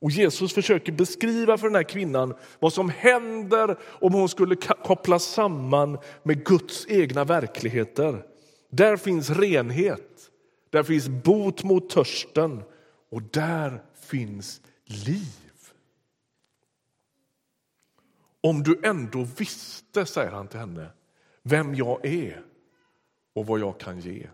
Och 0.01 0.11
Jesus 0.11 0.55
försöker 0.55 0.93
beskriva 0.93 1.59
för 1.59 1.67
den 1.67 1.75
här 1.75 1.83
kvinnan 1.83 2.35
vad 2.59 2.73
som 2.73 2.89
händer 2.89 3.79
om 3.83 4.13
hon 4.15 4.29
skulle 4.29 4.57
kopplas 4.57 5.25
samman 5.25 5.99
med 6.23 6.45
Guds 6.45 6.87
egna 6.89 7.25
verkligheter. 7.25 8.27
Där 8.71 8.97
finns 8.97 9.31
renhet, 9.31 10.31
där 10.71 10.83
finns 10.83 11.09
bot 11.09 11.65
mot 11.65 11.91
törsten 11.91 12.63
och 13.11 13.23
där 13.23 13.83
finns 13.95 14.61
liv. 14.85 15.44
Om 18.45 18.63
du 18.63 18.81
ändå 18.83 19.23
visste, 19.23 20.07
säger 20.07 20.31
han 20.31 20.49
till 20.49 20.61
henne, 20.61 20.91
vem 21.43 21.75
jag 21.75 22.07
är 22.07 22.45
och 23.35 23.47
vad 23.47 23.61
jag 23.61 23.81
kan 23.81 24.01
ge. 24.01 24.29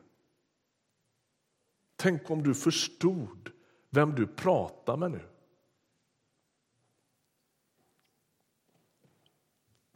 Tänk 1.96 2.30
om 2.30 2.42
du 2.42 2.54
förstod 2.54 3.50
vem 3.90 4.14
du 4.14 4.26
pratar 4.26 4.96
med 4.96 5.10
nu. 5.10 5.20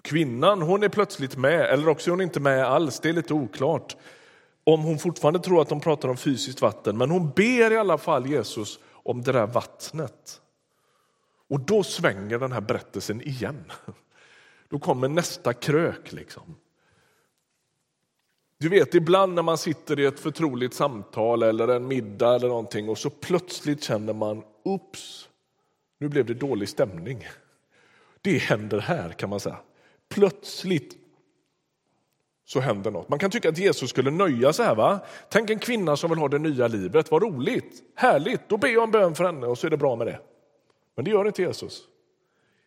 Kvinnan 0.03 0.63
hon 0.63 0.83
är 0.83 0.89
plötsligt 0.89 1.37
med, 1.37 1.61
eller 1.61 1.89
också 1.89 2.11
är 2.11 2.13
hon 2.13 2.21
inte 2.21 2.41
med 2.41 2.65
alls. 2.65 3.01
Det 3.01 3.09
är 3.09 3.13
lite 3.13 3.35
oklart 3.35 3.97
om 4.65 4.83
hon 4.83 4.99
fortfarande 4.99 5.41
tror 5.41 5.63
att 5.63 5.69
de 5.69 5.81
pratar 5.81 6.09
om 6.09 6.17
fysiskt 6.17 6.61
vatten. 6.61 6.99
Men 6.99 7.11
hon 7.11 7.31
ber 7.31 7.73
i 7.73 7.77
alla 7.77 7.99
fall 7.99 8.27
Jesus 8.27 8.79
om 8.93 9.23
det 9.23 9.33
där 9.33 9.47
vattnet. 9.47 10.41
Och 11.49 11.61
då 11.61 11.83
svänger 11.83 12.39
den 12.39 12.53
här 12.53 12.61
berättelsen 12.61 13.21
igen. 13.21 13.65
Då 14.69 14.79
kommer 14.79 15.09
nästa 15.09 15.53
krök. 15.53 16.13
liksom. 16.13 16.57
Du 18.59 18.69
vet, 18.69 18.95
ibland 18.95 19.35
när 19.35 19.43
man 19.43 19.59
sitter 19.59 20.01
i 20.01 20.05
ett 20.05 20.21
förtroligt 20.21 20.75
samtal 20.75 21.43
eller 21.43 21.69
en 21.69 21.89
middag 21.89 22.35
eller 22.35 22.49
någonting 22.49 22.89
och 22.89 22.99
så 22.99 23.11
plötsligt 23.11 23.83
känner 23.83 24.13
man, 24.13 24.43
ups, 24.65 25.29
nu 25.99 26.09
blev 26.09 26.27
det 26.27 26.35
dålig 26.35 26.69
stämning. 26.69 27.27
Det 28.23 28.39
händer 28.39 28.79
här 28.79 29.11
kan 29.11 29.31
man 29.31 29.41
säga 29.41 29.57
plötsligt 30.09 30.97
så 32.45 32.61
händer 32.61 32.91
något. 32.91 33.09
Man 33.09 33.19
kan 33.19 33.31
tycka 33.31 33.49
att 33.49 33.59
Jesus 33.59 33.91
skulle 33.91 34.11
nöja 34.11 34.53
sig 34.53 34.67
här. 34.67 34.75
Va? 34.75 35.01
Tänk 35.29 35.51
en 35.51 35.59
kvinna 35.59 35.97
som 35.97 36.11
vill 36.11 36.19
ha 36.19 36.29
det 36.29 36.39
nya 36.39 36.69
livet. 36.69 37.11
Vad 37.11 37.23
roligt, 37.23 37.83
härligt. 37.95 38.49
Då 38.49 38.57
ber 38.57 38.69
jag 38.69 38.83
en 38.83 38.91
bön 38.91 39.15
för 39.15 39.25
henne 39.25 39.47
och 39.47 39.59
så 39.59 39.67
är 39.67 39.71
det 39.71 39.77
bra 39.77 39.97
med 39.97 40.07
det. 40.07 40.21
Men 40.95 41.05
det 41.05 41.11
gör 41.11 41.27
inte 41.27 41.43
Jesus. 41.43 41.83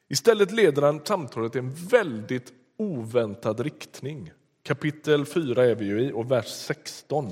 Istället 0.07 0.51
leder 0.51 0.81
han 0.81 1.05
samtalet 1.05 1.55
i 1.55 1.59
en 1.59 1.73
väldigt 1.73 2.53
oväntad 2.77 3.59
riktning. 3.59 4.31
Kapitel 4.63 5.25
4 5.25 5.65
är 5.65 5.75
vi 5.75 5.85
ju 5.85 6.01
i 6.01 6.11
och 6.11 6.31
vers 6.31 6.47
16. 6.47 7.31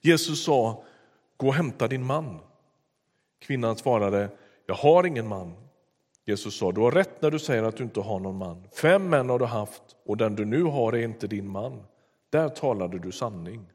Jesus 0.00 0.44
sa, 0.44 0.84
gå 1.36 1.46
och 1.46 1.54
hämta 1.54 1.88
din 1.88 2.04
man. 2.04 2.38
Kvinnan 3.38 3.76
svarade, 3.76 4.30
jag 4.66 4.74
har 4.74 5.06
ingen 5.06 5.28
man. 5.28 5.54
Jesus 6.24 6.56
sa, 6.58 6.72
du 6.72 6.80
har 6.80 6.90
rätt 6.90 7.22
när 7.22 7.30
du 7.30 7.38
säger 7.38 7.62
att 7.62 7.76
du 7.76 7.84
inte 7.84 8.00
har 8.00 8.20
någon 8.20 8.36
man. 8.36 8.68
Fem 8.72 9.10
män 9.10 9.28
har 9.28 9.38
du 9.38 9.44
haft 9.44 9.82
och 10.04 10.16
den 10.16 10.36
du 10.36 10.44
nu 10.44 10.62
har 10.62 10.92
är 10.92 11.02
inte 11.02 11.26
din 11.26 11.48
man. 11.48 11.82
Där 12.30 12.48
talade 12.48 12.98
du 12.98 13.12
sanning. 13.12 13.72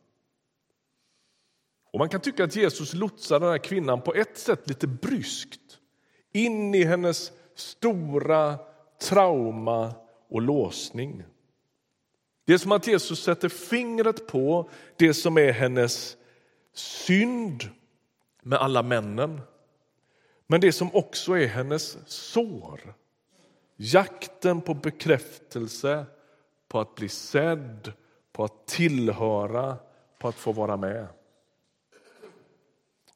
Och 1.92 2.00
Man 2.00 2.10
kan 2.10 2.22
tycka 2.22 2.44
att 2.44 2.56
Jesus 2.56 2.94
lotsar 2.94 3.40
den 3.40 3.50
här 3.50 3.58
kvinnan 3.58 4.02
på 4.02 4.14
ett 4.14 4.38
sätt 4.38 4.68
lite 4.68 4.88
bryskt 4.88 5.80
in 6.34 6.76
i 6.76 6.84
hennes 6.84 7.32
stora 7.56 8.58
trauma 9.02 9.94
och 10.30 10.42
låsning. 10.42 11.24
Det 12.46 12.54
är 12.54 12.58
som 12.58 12.72
att 12.72 12.88
Jesus 12.88 13.24
sätter 13.24 13.50
fingret 13.50 14.28
på 14.28 14.70
det 14.96 15.14
som 15.14 15.38
är 15.38 15.52
hennes 15.52 16.18
synd 16.74 17.70
med 18.44 18.60
alla 18.60 18.84
männen 18.84 19.42
men 20.48 20.62
det 20.62 20.72
som 20.72 20.96
också 20.96 21.38
är 21.38 21.48
hennes 21.48 21.98
sår. 22.10 22.94
Jakten 23.76 24.62
på 24.62 24.74
bekräftelse, 24.74 26.06
på 26.68 26.80
att 26.80 26.96
bli 26.96 27.10
sedd, 27.10 27.94
på 28.32 28.44
att 28.44 28.68
tillhöra, 28.68 29.78
på 30.20 30.28
att 30.28 30.36
få 30.36 30.52
vara 30.52 30.78
med. 30.78 31.08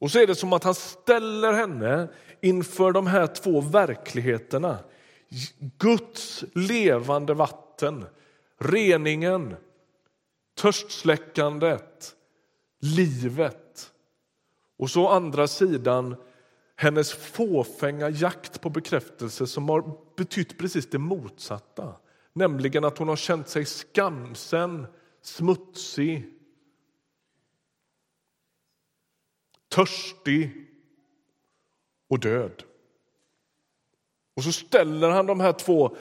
Och 0.02 0.12
så 0.12 0.20
är 0.20 0.28
det 0.28 0.36
som 0.36 0.54
att 0.54 0.64
han 0.64 0.76
ställer 0.76 1.54
henne 1.54 2.08
inför 2.42 2.92
de 2.92 3.08
här 3.08 3.28
två 3.28 3.62
verkligheterna. 3.62 4.80
Guds 5.78 6.44
levande 6.56 7.34
vatten, 7.34 8.06
reningen, 8.58 9.56
törstsläckandet, 10.58 12.16
livet. 12.80 13.92
Och 14.78 14.90
så 14.90 15.08
andra 15.08 15.48
sidan 15.48 16.16
hennes 16.76 17.14
fåfänga 17.14 18.10
jakt 18.10 18.62
på 18.62 18.70
bekräftelse 18.70 19.48
som 19.48 19.70
har 19.70 19.98
betytt 20.18 20.58
precis 20.58 20.90
det 20.90 21.00
motsatta. 21.00 21.96
Nämligen 22.34 22.86
att 22.86 22.98
hon 22.98 23.08
har 23.08 23.16
känt 23.16 23.48
sig 23.48 23.66
skamsen, 23.66 24.88
smutsig, 25.22 26.41
törstig 29.72 30.68
och 32.10 32.20
död. 32.20 32.64
Och 34.36 34.44
så 34.44 34.52
ställer 34.52 35.10
han 35.10 35.26
de 35.26 35.40
här 35.40 35.54
två 35.54 35.96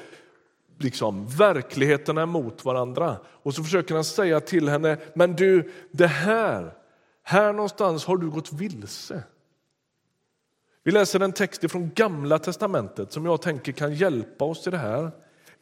liksom, 0.79 1.27
verkligheterna 1.27 2.27
mot 2.27 2.65
varandra 2.65 3.17
och 3.27 3.55
så 3.55 3.65
försöker 3.65 3.95
han 3.95 4.05
säga 4.05 4.41
till 4.41 4.69
henne, 4.69 4.99
men 5.15 5.37
du, 5.37 5.73
det 5.91 6.07
här, 6.07 6.75
här 7.23 7.53
någonstans 7.53 8.05
har 8.05 8.17
du 8.17 8.31
gått 8.31 8.53
vilse. 8.53 9.23
Vi 10.83 10.91
läser 10.93 11.21
en 11.21 11.33
text 11.33 11.71
från 11.71 11.91
Gamla 11.95 12.39
testamentet 12.39 13.13
som 13.13 13.25
jag 13.25 13.43
tänker 13.43 13.73
kan 13.73 13.95
hjälpa 13.95 14.45
oss 14.45 14.67
i 14.67 14.71
det 14.71 14.79
här. 14.79 15.11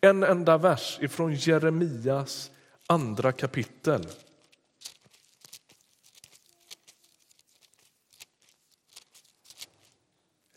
En 0.01 0.23
enda 0.23 0.59
vers 0.59 0.99
ifrån 1.01 1.35
Jeremias 1.35 2.51
andra 2.87 3.33
kapitel. 3.33 4.07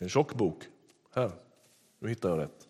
En 0.02 0.08
tjock 0.08 0.34
bok. 0.34 0.62
Här, 1.14 1.30
nu 1.98 2.08
hittar 2.08 2.28
jag 2.28 2.38
rätt. 2.38 2.68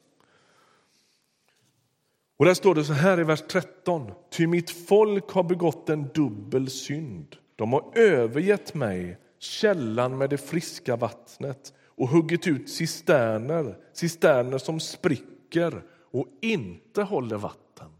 Och 2.37 2.45
där 2.45 2.55
står 2.55 2.75
det 2.75 2.85
så 2.85 2.93
här 2.93 3.21
i 3.21 3.25
vers 3.25 3.43
13. 3.49 4.13
Ty 4.31 4.47
mitt 4.47 4.71
folk 4.71 5.31
har 5.31 5.43
begått 5.43 5.89
en 5.89 6.09
dubbel 6.15 6.71
synd. 6.71 7.37
De 7.57 7.73
har 7.73 7.93
övergett 7.95 8.75
mig, 8.75 9.19
källan 9.39 10.19
med 10.19 10.31
det 10.31 10.39
friska 10.39 10.97
vattnet 10.97 11.75
och 11.87 12.09
huggit 12.09 12.47
ut 12.47 12.71
cisterner, 12.71 13.79
cisterner 13.93 14.59
som 14.59 14.81
spricker 14.81 15.83
och 16.11 16.27
inte 16.41 17.03
håller 17.03 17.37
vatten. 17.37 17.91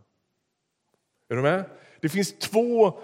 Är 1.29 1.37
du 1.37 1.43
med? 1.43 1.65
Det 2.01 2.09
finns 2.09 2.39
två 2.39 2.99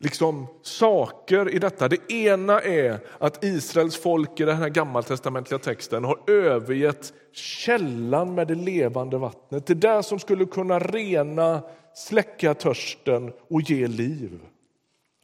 liksom, 0.00 0.46
saker 0.62 1.54
i 1.54 1.58
detta. 1.58 1.88
Det 1.88 2.12
ena 2.12 2.60
är 2.60 3.00
att 3.18 3.44
Israels 3.44 3.96
folk 3.96 4.40
i 4.40 4.44
den 4.44 4.56
här 4.56 4.68
gammaltestamentliga 4.68 5.58
texten 5.58 6.04
har 6.04 6.30
övergett 6.30 7.12
källan 7.32 8.34
med 8.34 8.48
det 8.48 8.54
levande 8.54 9.18
vattnet. 9.18 9.66
Det 9.66 9.74
där 9.74 10.02
som 10.02 10.18
skulle 10.18 10.44
kunna 10.44 10.78
rena, 10.78 11.62
släcka 11.94 12.54
törsten 12.54 13.32
och 13.50 13.62
ge 13.62 13.86
liv. 13.86 14.40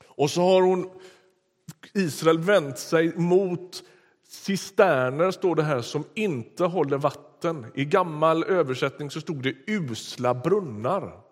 Och 0.06 0.30
så 0.30 0.42
har 0.42 0.62
hon, 0.62 0.90
Israel 1.94 2.38
vänt 2.38 2.78
sig 2.78 3.16
mot 3.16 3.82
cisterner 4.28 5.30
står 5.30 5.54
det 5.54 5.62
här 5.62 5.80
som 5.80 6.04
inte 6.14 6.64
håller 6.64 6.98
vatten. 6.98 7.66
I 7.74 7.84
gammal 7.84 8.44
översättning 8.44 9.10
så 9.10 9.20
stod 9.20 9.42
det 9.42 9.54
usla 9.66 10.34
brunnar. 10.34 11.25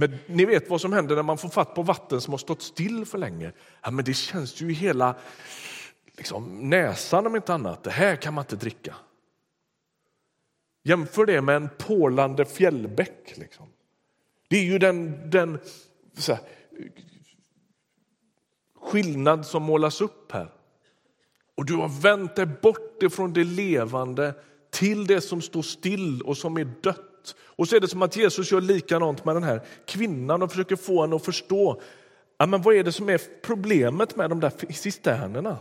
Men 0.00 0.18
ni 0.26 0.44
vet 0.44 0.70
vad 0.70 0.80
som 0.80 0.92
händer 0.92 1.16
när 1.16 1.22
man 1.22 1.38
får 1.38 1.48
fatt 1.48 1.74
på 1.74 1.82
vatten 1.82 2.20
som 2.20 2.32
har 2.32 2.38
stått 2.38 2.62
still 2.62 3.06
för 3.06 3.18
länge. 3.18 3.52
Ja, 3.82 3.90
men 3.90 4.04
det 4.04 4.14
känns 4.14 4.62
ju 4.62 4.70
i 4.70 4.74
hela 4.74 5.16
liksom, 6.16 6.70
näsan 6.70 7.26
om 7.26 7.36
inte 7.36 7.54
annat. 7.54 7.82
Det 7.82 7.90
här 7.90 8.16
kan 8.16 8.34
man 8.34 8.44
inte 8.44 8.56
dricka. 8.56 8.94
Jämför 10.84 11.26
det 11.26 11.42
med 11.42 11.56
en 11.56 11.68
porlande 11.78 12.44
fjällbäck. 12.44 13.32
Liksom. 13.36 13.66
Det 14.48 14.56
är 14.56 14.64
ju 14.64 14.78
den, 14.78 15.30
den 15.30 15.58
här, 16.28 16.38
skillnad 18.80 19.46
som 19.46 19.62
målas 19.62 20.00
upp 20.00 20.32
här. 20.32 20.52
Och 21.56 21.64
du 21.64 21.74
har 21.74 22.00
vänt 22.02 22.36
dig 22.36 22.46
bort 22.46 23.02
ifrån 23.02 23.32
det 23.32 23.44
levande 23.44 24.34
till 24.70 25.06
det 25.06 25.20
som 25.20 25.42
står 25.42 25.62
still 25.62 26.22
och 26.22 26.36
som 26.36 26.56
är 26.56 26.64
dött. 26.64 27.09
Och 27.56 27.68
så 27.68 27.76
är 27.76 27.80
det 27.80 27.88
som 27.88 28.02
att 28.02 28.16
Jesus 28.16 28.52
gör 28.52 28.60
likadant 28.60 29.24
med 29.24 29.36
den 29.36 29.42
här 29.42 29.60
kvinnan 29.86 30.42
och 30.42 30.50
försöker 30.50 30.76
få 30.76 31.00
henne 31.02 31.16
att 31.16 31.24
förstå 31.24 31.80
ja, 32.38 32.46
men 32.46 32.62
vad 32.62 32.74
är 32.74 32.84
det 32.84 32.92
som 32.92 33.08
är 33.08 33.20
problemet 33.42 34.16
med 34.16 34.30
de 34.30 34.40
där 34.40 34.72
cisternerna. 34.72 35.58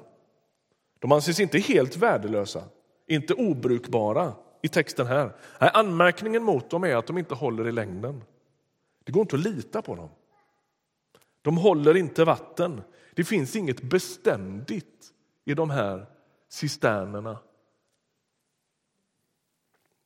De 0.99 1.11
anses 1.11 1.39
inte 1.39 1.59
helt 1.59 1.97
värdelösa, 1.97 2.63
inte 3.07 3.33
obrukbara 3.33 4.33
i 4.61 4.67
texten 4.67 5.07
här. 5.07 5.31
Nej, 5.61 5.71
anmärkningen 5.73 6.43
mot 6.43 6.69
dem 6.69 6.83
är 6.83 6.95
att 6.95 7.07
de 7.07 7.17
inte 7.17 7.35
håller 7.35 7.67
i 7.67 7.71
längden. 7.71 8.23
Det 9.03 9.11
går 9.11 9.21
inte 9.21 9.35
att 9.35 9.43
lita 9.43 9.81
på 9.81 9.95
dem. 9.95 10.09
De 11.41 11.57
håller 11.57 11.97
inte 11.97 12.25
vatten. 12.25 12.81
Det 13.15 13.23
finns 13.23 13.55
inget 13.55 13.81
beständigt 13.81 15.13
i 15.45 15.53
de 15.53 15.69
här 15.69 16.05
cisternerna. 16.49 17.37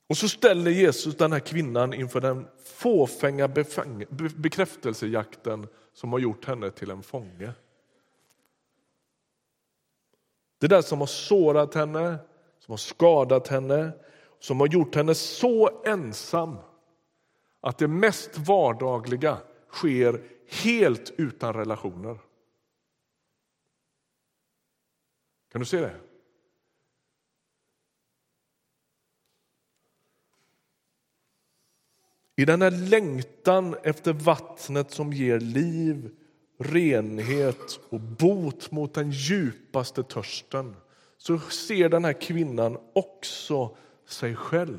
Och 0.08 0.18
så 0.18 0.30
ställer 0.30 0.72
Jesus 0.72 1.18
den 1.18 1.32
här 1.32 1.40
kvinnan 1.40 1.94
inför 1.94 2.22
den 2.22 2.48
fåfänga 2.64 3.48
bekräftelsejakten 4.36 5.68
som 5.94 6.12
har 6.12 6.20
gjort 6.20 6.46
henne 6.46 6.72
till 6.72 6.92
en 6.92 7.04
fånge. 7.04 7.54
Det 10.60 10.68
där 10.68 10.82
som 10.82 11.00
har 11.00 11.08
sårat 11.08 11.74
henne, 11.74 12.18
som 12.60 12.72
har 12.72 12.78
skadat 12.78 13.48
henne, 13.48 13.92
som 14.40 14.60
har 14.60 14.68
gjort 14.68 14.96
henne 14.96 15.16
så 15.16 15.82
ensam 15.86 16.58
att 17.60 17.78
det 17.78 17.88
mest 17.88 18.38
vardagliga 18.38 19.38
sker 19.70 20.24
helt 20.64 21.12
utan 21.18 21.54
relationer. 21.54 22.20
Kan 25.52 25.60
du 25.60 25.66
se 25.66 25.82
det? 25.82 25.96
I 32.36 32.46
den 32.46 32.62
här 32.62 32.72
längtan 32.72 33.76
efter 33.84 34.14
vattnet 34.14 34.92
som 34.92 35.14
ger 35.14 35.40
liv, 35.40 36.12
renhet 36.58 37.80
och 37.90 38.00
bot 38.00 38.72
mot 38.72 38.94
den 38.94 39.12
djupaste 39.12 40.04
törsten 40.04 40.76
så 41.18 41.40
ser 41.40 41.90
den 41.90 42.06
här 42.06 42.14
kvinnan 42.14 42.78
också 42.94 43.78
sig 44.06 44.36
själv 44.36 44.78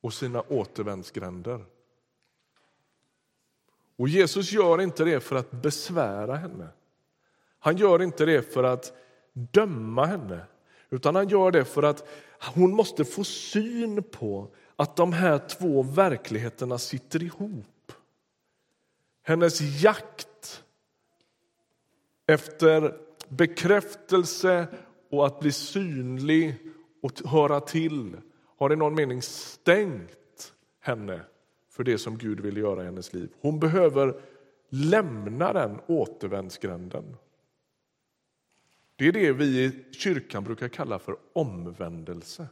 och 0.00 0.14
sina 0.14 0.42
återvändsgränder. 0.42 1.64
Och 3.96 4.08
Jesus 4.08 4.52
gör 4.52 4.80
inte 4.80 5.04
det 5.04 5.20
för 5.20 5.36
att 5.36 5.50
besvära 5.50 6.36
henne. 6.36 6.68
Han 7.58 7.76
gör 7.76 8.02
inte 8.02 8.26
det 8.26 8.52
för 8.52 8.64
att 8.64 8.92
döma 9.32 10.06
henne, 10.06 10.40
utan 10.90 11.14
han 11.14 11.28
gör 11.28 11.50
det 11.50 11.64
för 11.64 11.82
att 11.82 12.08
hon 12.54 12.74
måste 12.74 13.04
få 13.04 13.24
syn 13.24 14.02
på 14.02 14.54
att 14.76 14.96
de 14.96 15.12
här 15.12 15.38
två 15.38 15.82
verkligheterna 15.82 16.78
sitter 16.78 17.22
ihop. 17.22 17.92
Hennes 19.22 19.82
jakt 19.82 20.64
efter 22.26 22.98
bekräftelse 23.28 24.66
och 25.10 25.26
att 25.26 25.40
bli 25.40 25.52
synlig 25.52 26.58
och 27.02 27.12
höra 27.24 27.60
till 27.60 28.16
har 28.58 28.72
i 28.72 28.76
någon 28.76 28.94
mening 28.94 29.22
stängt 29.22 30.54
henne 30.80 31.20
för 31.68 31.84
det 31.84 31.98
som 31.98 32.18
Gud 32.18 32.40
vill 32.40 32.56
göra 32.56 32.82
i 32.82 32.84
hennes 32.84 33.12
liv. 33.12 33.32
Hon 33.40 33.60
behöver 33.60 34.20
lämna 34.68 35.52
den 35.52 35.80
återvändsgränden. 35.86 37.16
Det 38.96 39.08
är 39.08 39.12
det 39.12 39.32
vi 39.32 39.64
i 39.64 39.84
kyrkan 39.92 40.44
brukar 40.44 40.68
kalla 40.68 40.98
för 40.98 41.16
omvändelse. 41.32 42.46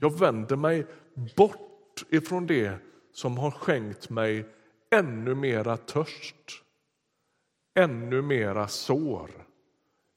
Jag 0.00 0.18
vänder 0.18 0.56
mig 0.56 0.86
bort 1.36 2.04
ifrån 2.10 2.46
det 2.46 2.78
som 3.12 3.38
har 3.38 3.50
skänkt 3.50 4.10
mig 4.10 4.48
ännu 4.90 5.34
mera 5.34 5.76
törst, 5.76 6.62
ännu 7.74 8.22
mera 8.22 8.68
sår, 8.68 9.30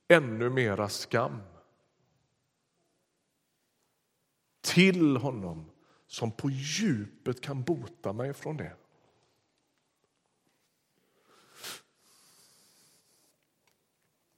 ännu 0.08 0.50
mera 0.50 0.90
skam. 0.90 1.40
till 4.64 5.18
honom 5.18 5.72
som 6.08 6.32
på 6.32 6.50
djupet 6.50 7.42
kan 7.42 7.64
bota 7.64 8.14
mig 8.14 8.34
från 8.34 8.58
det. 8.58 8.76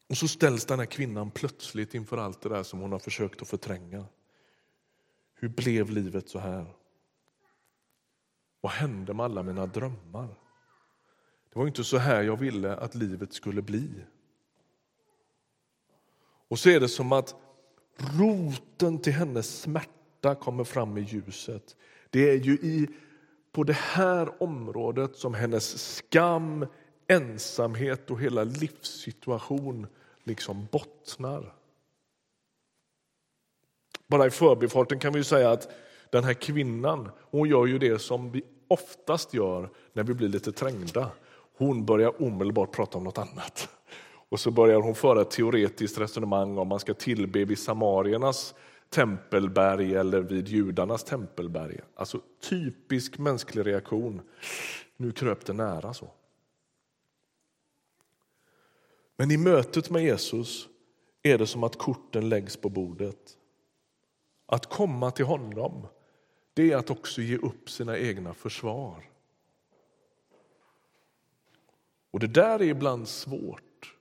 Och 0.10 0.18
så 0.18 0.28
ställs 0.28 0.66
den 0.66 0.80
här 0.80 0.86
kvinnan 0.86 1.32
plötsligt 1.32 1.94
inför 1.94 2.18
allt 2.18 2.42
det 2.42 2.50
där 2.50 2.64
som 2.64 2.80
hon 2.80 2.92
har 2.92 3.00
försökt 3.00 3.42
att 3.42 3.48
förtränga. 3.48 4.06
Hur 5.36 5.50
blev 5.50 5.90
livet 5.90 6.30
så 6.30 6.40
här? 6.40 6.66
Vad 8.62 8.72
hände 8.72 9.14
med 9.14 9.24
alla 9.24 9.44
mina 9.44 9.66
drömmar? 9.66 10.28
Det 11.54 11.60
var 11.60 11.68
inte 11.68 11.84
så 11.84 11.98
här 11.98 12.24
jag 12.24 12.40
ville 12.40 12.76
att 12.76 12.96
livet 12.96 13.34
skulle 13.34 13.62
bli. 13.62 13.90
Och 16.48 16.60
så 16.60 16.70
är 16.70 16.80
det 16.80 16.90
som 16.90 17.12
att 17.12 17.36
roten 17.98 19.00
till 19.00 19.14
hennes 19.14 19.62
smärta 19.62 20.36
kommer 20.36 20.64
fram 20.64 20.98
i 20.98 21.02
ljuset. 21.02 21.76
Det 22.10 22.30
är 22.30 22.36
ju 22.36 22.54
i, 22.54 22.90
på 23.52 23.64
det 23.64 23.78
här 23.78 24.44
området 24.44 25.16
som 25.16 25.34
hennes 25.34 25.96
skam, 25.96 26.66
ensamhet 27.08 28.12
och 28.12 28.20
hela 28.20 28.44
livssituation 28.44 29.88
liksom 30.24 30.68
bottnar. 30.72 31.54
Bara 34.08 34.26
i 34.26 34.30
förbifarten 34.30 35.00
kan 35.00 35.14
vi 35.14 35.24
säga 35.24 35.52
att 35.52 35.70
den 36.10 36.24
här 36.24 36.34
kvinnan 36.34 37.10
hon 37.32 37.50
gör 37.50 37.66
ju 37.66 37.80
det 37.80 38.00
som 38.00 38.32
vi 38.32 38.44
oftast 38.68 39.34
gör 39.34 39.70
när 39.94 40.04
vi 40.04 40.14
blir 40.14 40.30
lite 40.30 40.52
trängda. 40.52 41.12
Hon 41.58 41.86
börjar 41.86 42.22
omedelbart 42.22 42.72
prata 42.72 42.98
om 42.98 43.04
något 43.04 43.18
annat. 43.18 43.70
Och 44.30 44.40
så 44.40 44.52
börjar 44.52 44.82
hon 44.82 44.96
föra 44.96 45.22
ett 45.22 45.32
teoretiskt 45.32 45.98
resonemang 45.98 46.58
om 46.58 46.68
man 46.68 46.80
ska 46.80 46.94
tillbe 46.94 47.46
vid 47.46 47.60
samariernas 47.60 48.56
tempelberg 48.90 49.96
eller 49.96 50.22
vid 50.22 50.48
judarnas 50.48 51.04
tempelberg. 51.04 51.80
Alltså 51.96 52.22
typisk 52.50 53.18
mänsklig 53.18 53.66
reaktion. 53.66 54.22
Nu 54.98 55.12
kröp 55.12 55.46
det 55.46 55.54
nära 55.54 55.94
så. 55.94 56.10
Men 59.18 59.32
i 59.32 59.38
mötet 59.38 59.90
med 59.90 60.04
Jesus 60.04 60.68
är 61.24 61.38
det 61.38 61.48
som 61.48 61.64
att 61.64 61.78
korten 61.78 62.30
läggs 62.30 62.58
på 62.58 62.70
bordet. 62.70 63.38
Att 64.56 64.70
komma 64.70 65.12
till 65.12 65.26
honom, 65.26 65.88
det 66.54 66.72
är 66.72 66.78
att 66.78 66.90
också 66.90 67.22
ge 67.22 67.38
upp 67.38 67.70
sina 67.70 67.98
egna 67.98 68.34
försvar. 68.34 69.10
Och 72.12 72.20
det 72.20 72.28
där 72.28 72.62
är 72.62 72.66
ibland 72.66 73.08
svårt 73.08 73.96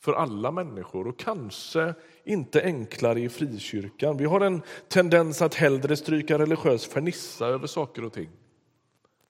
för 0.00 0.12
alla 0.12 0.50
människor 0.50 1.06
och 1.06 1.18
kanske 1.18 1.94
inte 2.24 2.62
enklare 2.62 3.20
i 3.20 3.28
frikyrkan. 3.28 4.16
Vi 4.16 4.24
har 4.24 4.40
en 4.40 4.62
tendens 4.88 5.42
att 5.42 5.54
hellre 5.54 5.96
stryka 5.96 6.38
religiös 6.38 6.86
fernissa 6.86 7.46
över 7.46 7.66
saker 7.66 8.04
och 8.04 8.12
ting. 8.12 8.30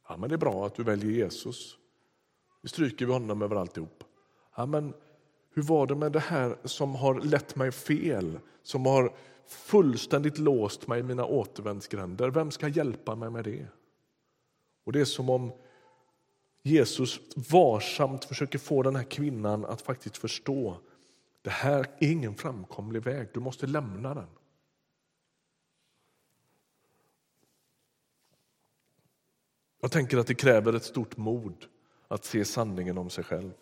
Ja, 0.08 0.16
men 0.16 0.28
det 0.28 0.34
är 0.34 0.38
bra 0.38 0.66
att 0.66 0.74
du 0.74 0.82
väljer 0.82 1.10
Jesus. 1.10 1.76
Vi 2.62 2.68
stryker 2.68 3.06
vi 3.06 3.12
honom 3.12 3.42
över 3.42 3.56
alltihop. 3.56 4.04
Ja, 4.56 4.66
men 4.66 4.94
hur 5.54 5.62
var 5.62 5.86
det 5.86 5.94
med 5.94 6.12
det 6.12 6.20
här 6.20 6.56
som 6.64 6.94
har 6.94 7.20
lett 7.20 7.56
mig 7.56 7.72
fel, 7.72 8.38
som 8.62 8.86
har 8.86 9.12
fullständigt 9.52 10.38
låst 10.38 10.86
mig 10.86 11.00
i 11.00 11.02
mina 11.02 11.24
återvändsgränder? 11.24 12.30
Vem 12.30 12.50
ska 12.50 12.68
hjälpa 12.68 13.14
mig 13.14 13.30
med 13.30 13.44
det? 13.44 13.66
Och 14.84 14.92
Det 14.92 15.00
är 15.00 15.04
som 15.04 15.30
om 15.30 15.52
Jesus 16.62 17.20
varsamt 17.50 18.24
försöker 18.24 18.58
få 18.58 18.82
den 18.82 18.96
här 18.96 19.04
kvinnan 19.04 19.64
att 19.64 19.82
faktiskt 19.82 20.16
förstå 20.16 20.76
det 21.42 21.50
här 21.50 21.86
är 21.98 22.08
ingen 22.10 22.34
framkomlig 22.34 23.02
väg, 23.02 23.28
du 23.34 23.40
måste 23.40 23.66
lämna 23.66 24.14
den. 24.14 24.28
Jag 29.80 29.92
tänker 29.92 30.18
att 30.18 30.26
det 30.26 30.34
kräver 30.34 30.72
ett 30.72 30.84
stort 30.84 31.16
mod 31.16 31.66
att 32.08 32.24
se 32.24 32.44
sanningen 32.44 32.98
om 32.98 33.10
sig 33.10 33.24
själv. 33.24 33.52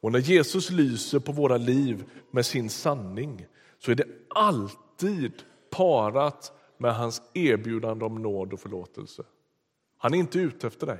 Och 0.00 0.12
när 0.12 0.18
Jesus 0.18 0.70
lyser 0.70 1.18
på 1.18 1.32
våra 1.32 1.56
liv 1.56 2.04
med 2.30 2.46
sin 2.46 2.70
sanning 2.70 3.46
så 3.78 3.90
är 3.90 3.94
det 3.94 4.06
alltid 4.28 5.32
parat 5.70 6.52
med 6.78 6.94
hans 6.94 7.22
erbjudande 7.34 8.04
om 8.04 8.22
nåd 8.22 8.52
och 8.52 8.60
förlåtelse. 8.60 9.22
Han 9.98 10.14
är 10.14 10.18
inte 10.18 10.38
ute 10.38 10.66
efter 10.66 10.86
dig. 10.86 10.98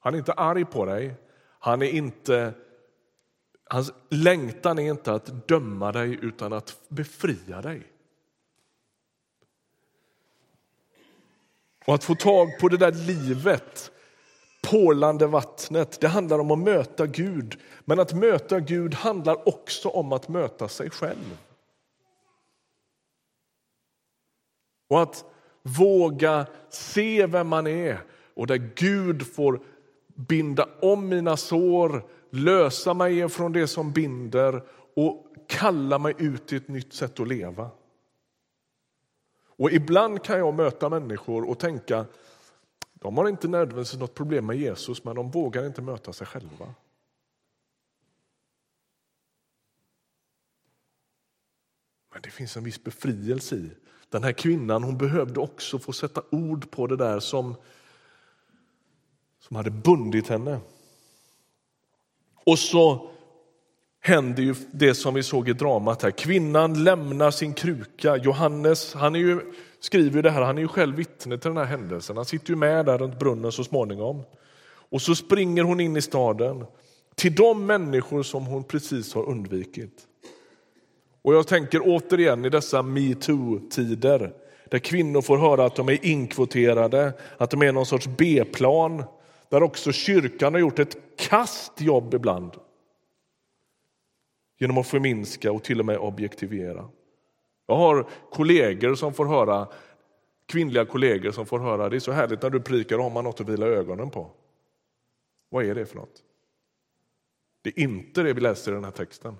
Han 0.00 0.14
är 0.14 0.18
inte 0.18 0.32
arg 0.32 0.64
på 0.64 0.84
dig. 0.84 1.14
Han 1.58 1.82
är 1.82 1.90
inte, 1.90 2.54
hans 3.64 3.92
längtan 4.08 4.78
är 4.78 4.90
inte 4.90 5.12
att 5.12 5.48
döma 5.48 5.92
dig 5.92 6.18
utan 6.22 6.52
att 6.52 6.80
befria 6.88 7.62
dig. 7.62 7.82
Och 11.86 11.94
att 11.94 12.04
få 12.04 12.14
tag 12.14 12.48
på 12.60 12.68
det 12.68 12.76
där 12.76 12.92
livet 12.92 13.92
porlande 14.62 15.26
vattnet. 15.26 16.00
Det 16.00 16.08
handlar 16.08 16.38
om 16.38 16.50
att 16.50 16.58
möta 16.58 17.06
Gud. 17.06 17.60
Men 17.84 18.00
att 18.00 18.12
möta 18.12 18.60
Gud 18.60 18.94
handlar 18.94 19.48
också 19.48 19.88
om 19.88 20.12
att 20.12 20.28
möta 20.28 20.68
sig 20.68 20.90
själv. 20.90 21.38
Och 24.88 25.02
att 25.02 25.24
våga 25.62 26.46
se 26.68 27.26
vem 27.26 27.48
man 27.48 27.66
är 27.66 28.00
och 28.34 28.46
där 28.46 28.72
Gud 28.74 29.26
får 29.26 29.60
binda 30.14 30.68
om 30.80 31.08
mina 31.08 31.36
sår, 31.36 32.06
lösa 32.30 32.94
mig 32.94 33.28
från 33.28 33.52
det 33.52 33.66
som 33.66 33.92
binder 33.92 34.62
och 34.96 35.26
kalla 35.48 35.98
mig 35.98 36.14
ut 36.18 36.52
i 36.52 36.56
ett 36.56 36.68
nytt 36.68 36.92
sätt 36.92 37.20
att 37.20 37.28
leva. 37.28 37.70
Och 39.46 39.70
ibland 39.70 40.22
kan 40.22 40.38
jag 40.38 40.54
möta 40.54 40.88
människor 40.88 41.50
och 41.50 41.58
tänka 41.58 42.06
de 43.00 43.16
har 43.16 43.28
inte 43.28 43.48
nödvändigtvis 43.48 44.00
något 44.00 44.14
problem 44.14 44.46
med 44.46 44.56
Jesus, 44.56 45.04
men 45.04 45.16
de 45.16 45.30
vågar 45.30 45.66
inte 45.66 45.82
möta 45.82 46.12
sig 46.12 46.26
själva. 46.26 46.74
Men 52.12 52.22
det 52.22 52.30
finns 52.30 52.56
en 52.56 52.64
viss 52.64 52.84
befrielse 52.84 53.56
i. 53.56 53.70
Den 54.10 54.24
här 54.24 54.32
kvinnan 54.32 54.82
hon 54.82 54.98
behövde 54.98 55.40
också 55.40 55.78
få 55.78 55.92
sätta 55.92 56.22
ord 56.30 56.70
på 56.70 56.86
det 56.86 56.96
där 56.96 57.20
som, 57.20 57.54
som 59.40 59.56
hade 59.56 59.70
bundit 59.70 60.28
henne. 60.28 60.60
Och 62.44 62.58
så 62.58 63.10
händer 64.00 64.42
ju 64.42 64.54
det 64.72 64.94
som 64.94 65.14
vi 65.14 65.22
såg 65.22 65.48
i 65.48 65.52
dramat 65.52 66.02
här. 66.02 66.10
Kvinnan 66.10 66.84
lämnar 66.84 67.30
sin 67.30 67.54
kruka. 67.54 68.16
Johannes 68.16 68.94
han 68.94 69.14
är 69.14 69.20
ju 69.20 69.40
skriver 69.80 70.22
det 70.22 70.30
här, 70.30 70.42
han 70.42 70.58
är 70.58 70.62
ju 70.62 70.68
själv 70.68 70.96
vittne 70.96 71.38
till 71.38 71.48
den 71.48 71.56
här 71.56 71.64
händelsen. 71.64 72.16
Han 72.16 72.24
sitter 72.24 72.50
ju 72.50 72.56
med 72.56 72.86
där 72.86 72.98
runt 72.98 73.18
brunnen 73.18 73.52
så 73.52 73.64
småningom. 73.64 74.22
Och 74.90 75.02
så 75.02 75.14
springer 75.14 75.62
hon 75.62 75.80
in 75.80 75.96
i 75.96 76.02
staden 76.02 76.64
till 77.14 77.34
de 77.34 77.66
människor 77.66 78.22
som 78.22 78.46
hon 78.46 78.64
precis 78.64 79.14
har 79.14 79.28
undvikit. 79.28 80.06
Och 81.28 81.34
jag 81.34 81.46
tänker 81.46 81.80
återigen 81.84 82.44
i 82.44 82.48
dessa 82.48 82.82
metoo-tider 82.82 84.32
där 84.64 84.78
kvinnor 84.78 85.22
får 85.22 85.38
höra 85.38 85.64
att 85.64 85.76
de 85.76 85.88
är 85.88 86.06
inkvoterade, 86.06 87.12
att 87.36 87.50
de 87.50 87.62
är 87.62 87.72
någon 87.72 87.86
sorts 87.86 88.06
B-plan, 88.06 89.04
där 89.48 89.62
också 89.62 89.92
kyrkan 89.92 90.54
har 90.54 90.60
gjort 90.60 90.78
ett 90.78 90.96
kastjobb 91.16 92.14
ibland 92.14 92.52
genom 94.58 94.78
att 94.78 94.86
förminska 94.86 95.52
och 95.52 95.64
till 95.64 95.80
och 95.80 95.86
med 95.86 95.98
objektivera. 95.98 96.88
Jag 97.66 97.76
har 97.76 98.08
kollegor 98.30 98.94
som 98.94 99.14
får 99.14 99.26
höra, 99.26 99.68
kvinnliga 100.46 100.84
kollegor 100.84 101.30
som 101.30 101.46
får 101.46 101.58
höra 101.58 101.88
det 101.88 101.96
är 101.96 102.00
så 102.00 102.12
härligt 102.12 102.42
när 102.42 102.50
du 102.50 102.60
prikar 102.60 102.98
har 102.98 103.10
man 103.10 103.24
något 103.24 103.40
att 103.40 103.48
vila 103.48 103.66
ögonen 103.66 104.10
på. 104.10 104.30
Vad 105.48 105.64
är 105.64 105.74
det 105.74 105.86
för 105.86 105.96
något? 105.96 106.22
Det 107.62 107.70
är 107.70 107.82
inte 107.82 108.22
det 108.22 108.32
vi 108.32 108.40
läser 108.40 108.72
i 108.72 108.74
den 108.74 108.84
här 108.84 108.90
texten. 108.90 109.36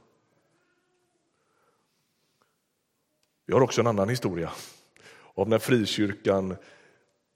Vi 3.49 3.55
har 3.55 3.61
också 3.61 3.81
en 3.81 3.87
annan 3.87 4.09
historia 4.09 4.51
om 5.21 5.49
när 5.49 5.59
frikyrkan 5.59 6.57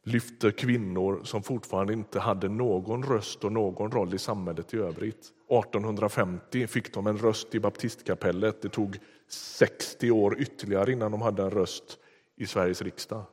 lyfte 0.05 0.53
kvinnor 0.53 1.21
som 1.25 1.43
fortfarande 1.43 1.93
inte 1.93 2.21
hade 2.21 2.49
någon 2.49 3.03
röst 3.03 3.45
och 3.45 3.53
någon 3.53 3.91
roll 3.91 4.15
i 4.15 4.19
samhället 4.19 4.75
i 4.75 4.77
övrigt. 4.77 5.33
1850 5.49 6.67
fick 6.67 6.95
de 6.95 7.07
en 7.07 7.19
röst 7.19 7.55
i 7.55 7.61
baptistkapellet. 7.61 8.63
Det 8.63 8.69
tog 8.69 8.99
60 9.29 10.11
år 10.11 10.41
ytterligare 10.41 10.93
innan 10.93 11.13
de 11.13 11.23
hade 11.23 11.43
en 11.43 11.51
röst 11.51 11.99
i 12.37 12.47
Sveriges 12.47 12.83
riksdag. 12.83 13.25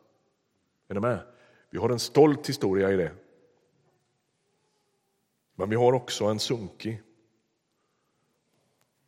Är 0.90 0.94
ni 0.94 1.00
med? 1.00 1.20
Vi 1.70 1.78
har 1.78 1.90
en 1.90 2.00
stolt 2.00 2.50
historia 2.50 2.92
i 2.92 2.98
det. 2.98 3.12
Men 5.56 5.70
vi 5.70 5.76
har 5.76 5.94
också 5.94 6.26
en 6.26 6.40
sunkig. 6.40 7.02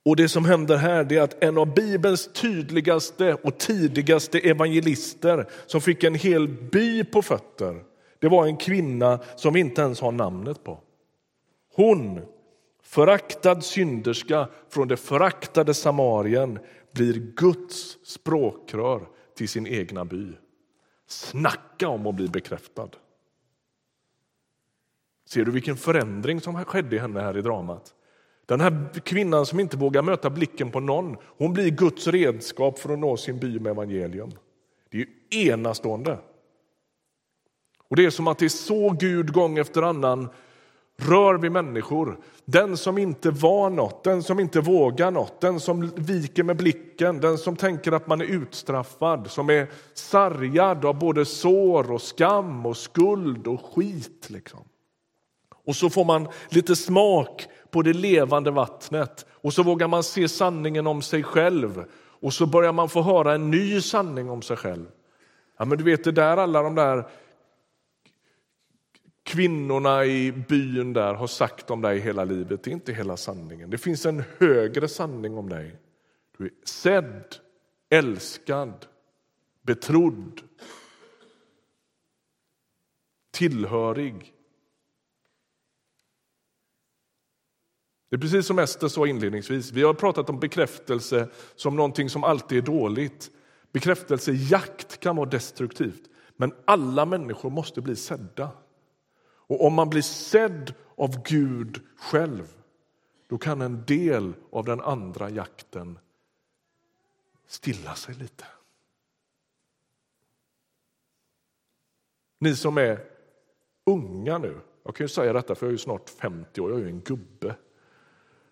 Och 0.06 0.16
det 0.16 0.30
som 0.30 0.46
händer 0.46 0.78
här 0.78 1.14
är 1.14 1.22
att 1.22 1.44
en 1.44 1.58
av 1.58 1.74
Bibelns 1.74 2.30
tydligaste 2.34 3.34
och 3.34 3.58
tidigaste 3.58 4.40
evangelister 4.40 5.50
som 5.66 5.82
fick 5.82 6.04
en 6.04 6.16
hel 6.16 6.48
by 6.48 7.04
på 7.04 7.22
fötter, 7.22 7.84
det 8.20 8.28
var 8.28 8.46
en 8.46 8.58
kvinna 8.58 9.20
som 9.36 9.54
vi 9.54 9.60
inte 9.60 9.82
ens 9.82 10.02
har 10.02 10.12
namnet 10.12 10.64
på. 10.64 10.80
Hon, 11.76 12.22
föraktad 12.84 13.62
synderska 13.62 14.50
från 14.70 14.88
det 14.88 14.98
föraktade 14.98 15.74
Samarien, 15.74 16.60
blir 16.92 17.14
Guds 17.14 17.98
språkrör 18.04 19.08
till 19.36 19.50
sin 19.50 19.68
egna 19.68 20.06
by. 20.06 20.28
Snacka 21.08 21.88
om 21.88 22.08
att 22.08 22.16
bli 22.16 22.28
bekräftad. 22.28 22.90
Ser 25.30 25.46
du 25.46 25.52
vilken 25.52 25.78
förändring 25.78 26.42
som 26.42 26.66
skedde 26.66 26.96
i 26.96 27.00
henne 27.00 27.22
här 27.22 27.38
i 27.38 27.42
dramat? 27.42 27.94
Den 28.52 28.62
här 28.62 29.00
kvinnan 29.04 29.46
som 29.46 29.60
inte 29.60 29.78
vågar 29.78 30.02
möta 30.02 30.30
blicken 30.30 30.72
på 30.72 30.80
någon, 30.80 31.18
hon 31.38 31.54
blir 31.54 31.70
Guds 31.70 32.08
redskap 32.08 32.80
för 32.80 32.94
att 32.94 33.00
nå 33.00 33.18
sin 33.18 33.40
by 33.40 33.60
med 33.60 33.72
evangelium. 33.72 34.32
Det 34.90 34.98
är 34.98 35.06
ju 35.06 35.50
enastående. 35.50 36.18
Och 37.88 37.96
Det 37.96 38.06
är 38.06 38.10
som 38.10 38.28
att 38.28 38.40
det 38.40 38.46
är 38.46 38.50
så 38.50 38.90
Gud 38.90 39.34
gång 39.34 39.58
efter 39.58 39.82
annan 39.82 40.30
rör 40.98 41.38
vid 41.38 41.52
människor. 41.52 42.20
Den 42.46 42.78
som 42.78 42.98
inte 42.98 43.32
var 43.32 43.70
något, 43.70 44.04
den 44.04 44.24
som 44.24 44.40
inte 44.40 44.60
vågar 44.60 45.12
något, 45.12 45.42
den 45.42 45.60
som 45.60 45.92
viker 45.96 46.44
med 46.44 46.58
blicken, 46.58 47.20
den 47.20 47.38
som 47.38 47.56
tänker 47.56 47.92
att 47.92 48.08
man 48.08 48.22
är 48.22 48.26
utstraffad, 48.26 49.32
som 49.32 49.50
är 49.50 49.68
sargad 49.94 50.86
av 50.86 51.00
både 51.00 51.26
sår 51.26 51.92
och 51.92 52.02
skam 52.02 52.66
och 52.66 52.78
skuld 52.78 53.48
och 53.48 53.62
skit. 53.62 54.30
Liksom. 54.30 54.60
Och 55.66 55.76
så 55.76 55.90
får 55.90 56.06
man 56.06 56.28
lite 56.50 56.76
smak 56.76 57.48
på 57.72 57.82
det 57.82 57.94
levande 57.94 58.52
vattnet 58.52 59.26
och 59.32 59.54
så 59.54 59.64
vågar 59.64 59.88
man 59.88 60.04
se 60.04 60.30
sanningen 60.30 60.88
om 60.88 61.02
sig 61.02 61.24
själv 61.24 61.86
och 61.94 62.34
så 62.34 62.46
börjar 62.46 62.74
man 62.74 62.90
få 62.90 63.02
höra 63.02 63.34
en 63.34 63.52
ny 63.52 63.82
sanning 63.82 64.30
om 64.30 64.42
sig 64.42 64.58
själv. 64.58 64.86
Ja, 65.58 65.66
men 65.66 65.78
du 65.78 65.84
vet, 65.84 66.04
det 66.04 66.12
där 66.12 66.38
alla 66.38 66.62
de 66.62 66.76
där 66.76 67.06
kvinnorna 69.24 70.06
i 70.06 70.32
byn 70.32 70.94
där 70.94 71.14
har 71.14 71.28
sagt 71.28 71.72
om 71.72 71.82
dig 71.82 72.00
hela 72.00 72.24
livet, 72.24 72.64
det 72.64 72.70
är 72.70 72.74
inte 72.74 72.94
hela 72.94 73.18
sanningen. 73.18 73.70
Det 73.70 73.78
finns 73.78 74.06
en 74.06 74.24
högre 74.38 74.88
sanning 74.88 75.38
om 75.38 75.50
dig. 75.50 75.76
Du 76.38 76.46
är 76.46 76.52
sedd, 76.64 77.36
älskad, 77.90 78.86
betrodd, 79.62 80.42
tillhörig. 83.32 84.34
Det 88.12 88.18
är 88.18 88.20
precis 88.20 88.46
som 88.48 88.60
Ester 88.60 88.88
sa 88.88 89.08
inledningsvis. 89.08 89.72
Vi 89.72 89.84
har 89.84 89.94
pratat 89.94 90.30
om 90.30 90.40
bekräftelse 90.40 91.30
som 91.56 91.76
någonting 91.76 92.10
som 92.10 92.24
alltid 92.24 92.58
är 92.58 92.62
dåligt. 92.62 93.32
Bekräftelsejakt 93.72 95.00
kan 95.00 95.16
vara 95.16 95.30
destruktivt, 95.30 96.10
men 96.36 96.54
alla 96.66 97.06
människor 97.06 97.50
måste 97.50 97.82
bli 97.82 97.96
sedda. 97.96 98.52
Och 99.22 99.66
om 99.66 99.74
man 99.74 99.90
blir 99.90 100.02
sedd 100.02 100.74
av 100.96 101.24
Gud 101.24 101.82
själv, 101.98 102.48
då 103.28 103.38
kan 103.38 103.62
en 103.62 103.86
del 103.86 104.34
av 104.52 104.66
den 104.66 104.82
andra 104.82 105.30
jakten 105.30 106.00
stilla 107.48 107.96
sig 107.96 108.16
lite. 108.16 108.46
Ni 112.40 112.56
som 112.56 112.78
är 112.78 113.06
unga 113.86 114.38
nu, 114.38 114.60
jag 114.84 114.96
kan 114.96 115.04
ju 115.04 115.10
säga 115.10 115.34
detta 115.34 115.56
för 115.56 115.66
jag 115.66 115.70
är 115.70 115.74
ju 115.74 115.78
snart 115.78 116.10
50 116.10 116.62
år, 116.62 116.72
jag 116.72 116.80
är 116.80 116.84
ju 116.84 116.90
en 116.90 117.02
gubbe. 117.02 117.56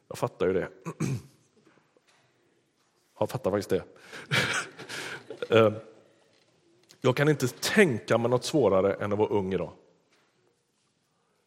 Jag 0.09 0.17
fattar 0.17 0.47
ju 0.47 0.53
det. 0.53 0.69
Jag 3.19 3.29
fattar 3.29 3.51
faktiskt 3.51 3.69
det. 3.69 3.83
Eh, 5.51 5.73
jag 7.01 7.15
kan 7.15 7.29
inte 7.29 7.47
tänka 7.47 8.17
mig 8.17 8.31
något 8.31 8.45
svårare 8.45 8.93
än 8.93 9.13
att 9.13 9.19
vara 9.19 9.29
ung 9.29 9.53
idag. 9.53 9.71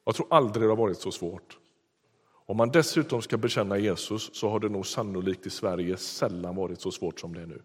Jag 0.04 0.14
tror 0.14 0.26
aldrig 0.30 0.62
det 0.62 0.68
har 0.68 0.76
varit 0.76 0.98
så 0.98 1.10
svårt. 1.10 1.58
Om 2.46 2.56
man 2.56 2.70
dessutom 2.70 3.22
ska 3.22 3.36
bekänna 3.36 3.78
Jesus 3.78 4.30
så 4.32 4.48
har 4.48 4.60
det 4.60 4.68
nog 4.68 4.86
sannolikt 4.86 5.46
i 5.46 5.50
Sverige 5.50 5.96
sällan 5.96 6.56
varit 6.56 6.80
så 6.80 6.90
svårt 6.90 7.20
som 7.20 7.34
det 7.34 7.42
är 7.42 7.46
nu. 7.46 7.62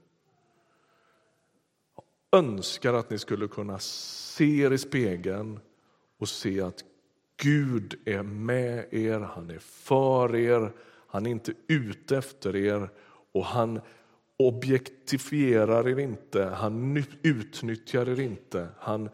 Jag 2.32 2.40
önskar 2.40 2.94
att 2.94 3.10
ni 3.10 3.20
skulle 3.20 3.48
kunna 3.48 3.80
se 3.80 4.62
er 4.62 4.72
i 4.72 4.78
spegeln 4.78 5.60
och 6.18 6.30
se 6.30 6.62
att 6.62 6.84
Gud 7.38 7.96
är 8.06 8.24
med 8.24 8.94
er, 8.94 9.20
han 9.20 9.50
är 9.50 9.60
för 9.60 10.36
er, 10.36 10.72
han 11.08 11.26
är 11.26 11.32
inte 11.32 11.54
ute 11.68 12.18
efter 12.18 12.56
er 12.56 12.90
och 13.32 13.46
han 13.46 13.82
objektifierar 14.38 15.88
er 15.88 16.00
inte, 16.00 16.44
han 16.44 17.04
utnyttjar 17.24 18.10
er 18.10 18.20
inte, 18.20 18.68
han 18.80 19.10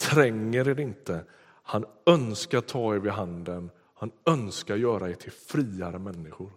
tränger 0.00 0.68
er 0.68 0.80
inte. 0.80 1.24
Han 1.66 1.84
önskar 2.06 2.60
ta 2.60 2.94
er 2.94 2.98
vid 2.98 3.12
handen, 3.12 3.70
han 3.94 4.10
önskar 4.26 4.76
göra 4.76 5.10
er 5.10 5.14
till 5.14 5.32
friare 5.32 5.98
människor. 5.98 6.50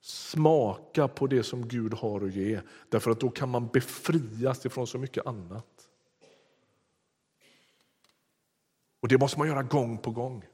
Smaka 0.00 1.08
på 1.08 1.26
det 1.26 1.42
som 1.42 1.68
Gud 1.68 1.94
har 1.94 2.24
att 2.24 2.34
ge, 2.34 2.60
därför 2.88 3.10
att 3.10 3.20
då 3.20 3.30
kan 3.30 3.48
man 3.48 3.68
befrias 3.68 4.66
ifrån 4.66 4.86
så 4.86 4.98
mycket 4.98 5.26
annat. 5.26 5.79
Och 9.00 9.08
det 9.08 9.18
måste 9.18 9.38
man 9.38 9.48
göra 9.48 9.62
gång 9.62 9.98
på 9.98 10.10
gång. 10.10 10.44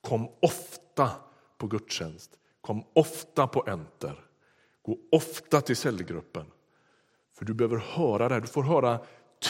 Kom 0.00 0.28
ofta 0.40 1.10
på 1.58 1.66
gudstjänst, 1.66 2.38
kom 2.60 2.84
ofta 2.92 3.46
på 3.46 3.64
Enter, 3.66 4.24
gå 4.82 4.98
ofta 5.12 5.60
till 5.60 5.76
cellgruppen. 5.76 6.46
För 7.32 7.44
du 7.44 7.54
behöver 7.54 7.76
höra 7.76 8.28
det, 8.28 8.40
du 8.40 8.46
får 8.46 8.62
höra 8.62 9.00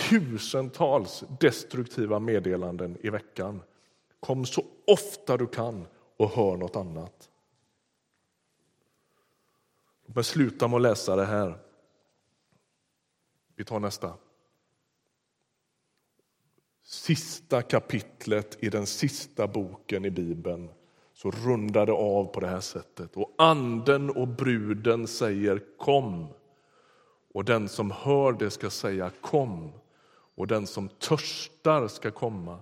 tusentals 0.08 1.24
destruktiva 1.40 2.18
meddelanden 2.18 2.98
i 3.00 3.10
veckan. 3.10 3.62
Kom 4.20 4.46
så 4.46 4.64
ofta 4.86 5.36
du 5.36 5.46
kan 5.46 5.86
och 6.16 6.30
hör 6.30 6.56
något 6.56 6.76
annat. 6.76 7.30
Låt 10.06 10.16
mig 10.16 10.24
sluta 10.24 10.68
med 10.68 10.76
att 10.76 10.82
läsa 10.82 11.16
det 11.16 11.24
här. 11.24 11.58
Vi 13.56 13.64
tar 13.64 13.80
nästa. 13.80 14.14
Sista 16.92 17.62
kapitlet 17.62 18.56
i 18.60 18.68
den 18.68 18.86
sista 18.86 19.46
boken 19.46 20.04
i 20.04 20.10
Bibeln 20.10 20.70
så 21.14 21.30
rundar 21.30 21.86
det 21.86 21.92
av 21.92 22.24
på 22.24 22.40
det 22.40 22.46
här 22.46 22.60
sättet. 22.60 23.16
Och 23.16 23.34
anden 23.38 24.10
och 24.10 24.28
bruden 24.28 25.06
säger 25.06 25.62
kom. 25.78 26.26
Och 27.32 27.44
den 27.44 27.68
som 27.68 27.90
hör 27.90 28.32
det 28.32 28.50
ska 28.50 28.70
säga 28.70 29.10
kom 29.20 29.72
och 30.34 30.46
den 30.46 30.66
som 30.66 30.88
törstar 30.88 31.88
ska 31.88 32.10
komma 32.10 32.60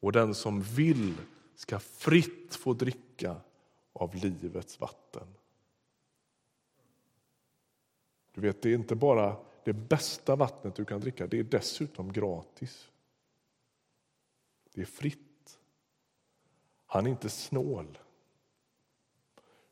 och 0.00 0.12
den 0.12 0.34
som 0.34 0.62
vill 0.62 1.14
ska 1.54 1.78
fritt 1.78 2.54
få 2.54 2.72
dricka 2.72 3.36
av 3.92 4.14
livets 4.14 4.80
vatten. 4.80 5.26
Du 8.34 8.40
vet, 8.40 8.62
Det 8.62 8.70
är 8.70 8.74
inte 8.74 8.94
bara 8.94 9.36
det 9.64 9.72
bästa 9.72 10.36
vattnet 10.36 10.74
du 10.74 10.84
kan 10.84 11.00
dricka, 11.00 11.26
det 11.26 11.38
är 11.38 11.44
dessutom 11.44 12.12
gratis. 12.12 12.88
Det 14.76 14.82
är 14.82 14.86
fritt. 14.86 15.58
Han 16.86 17.06
är 17.06 17.10
inte 17.10 17.30
snål, 17.30 17.98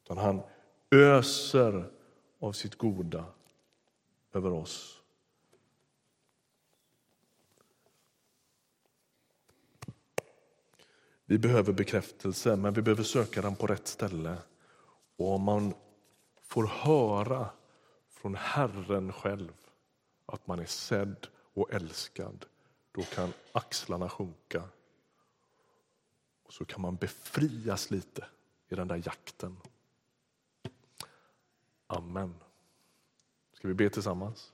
utan 0.03 0.19
han 0.19 0.43
öser 0.91 1.91
av 2.39 2.53
sitt 2.53 2.75
goda 2.75 3.25
över 4.33 4.53
oss. 4.53 5.03
Vi 11.25 11.39
behöver 11.39 11.73
bekräftelse, 11.73 12.57
men 12.57 12.75
vi 12.75 12.83
behöver 12.83 13.03
söka 13.03 13.43
den 13.43 13.57
på 13.57 13.67
rätt 13.67 13.87
ställe. 13.87 14.39
Och 15.17 15.33
om 15.35 15.43
man 15.43 15.75
får 16.43 16.67
höra 16.67 17.51
från 18.09 18.35
Herren 18.35 19.13
själv 19.13 19.53
att 20.27 20.47
man 20.47 20.59
är 20.59 20.67
sedd 20.67 21.27
och 21.55 21.73
älskad, 21.73 22.47
då 22.93 23.03
kan 23.03 23.33
axlarna 23.53 24.09
sjunka. 24.09 24.63
Och 26.45 26.53
så 26.53 26.65
kan 26.65 26.81
man 26.81 26.97
befrias 26.97 27.91
lite 27.91 28.25
i 28.69 28.75
den 28.75 28.89
där 28.89 29.03
jakten. 29.05 29.57
Amen. 31.87 32.35
Ska 33.53 33.69
vi 33.69 33.75
be 33.75 33.91
tillsammans? 33.91 34.53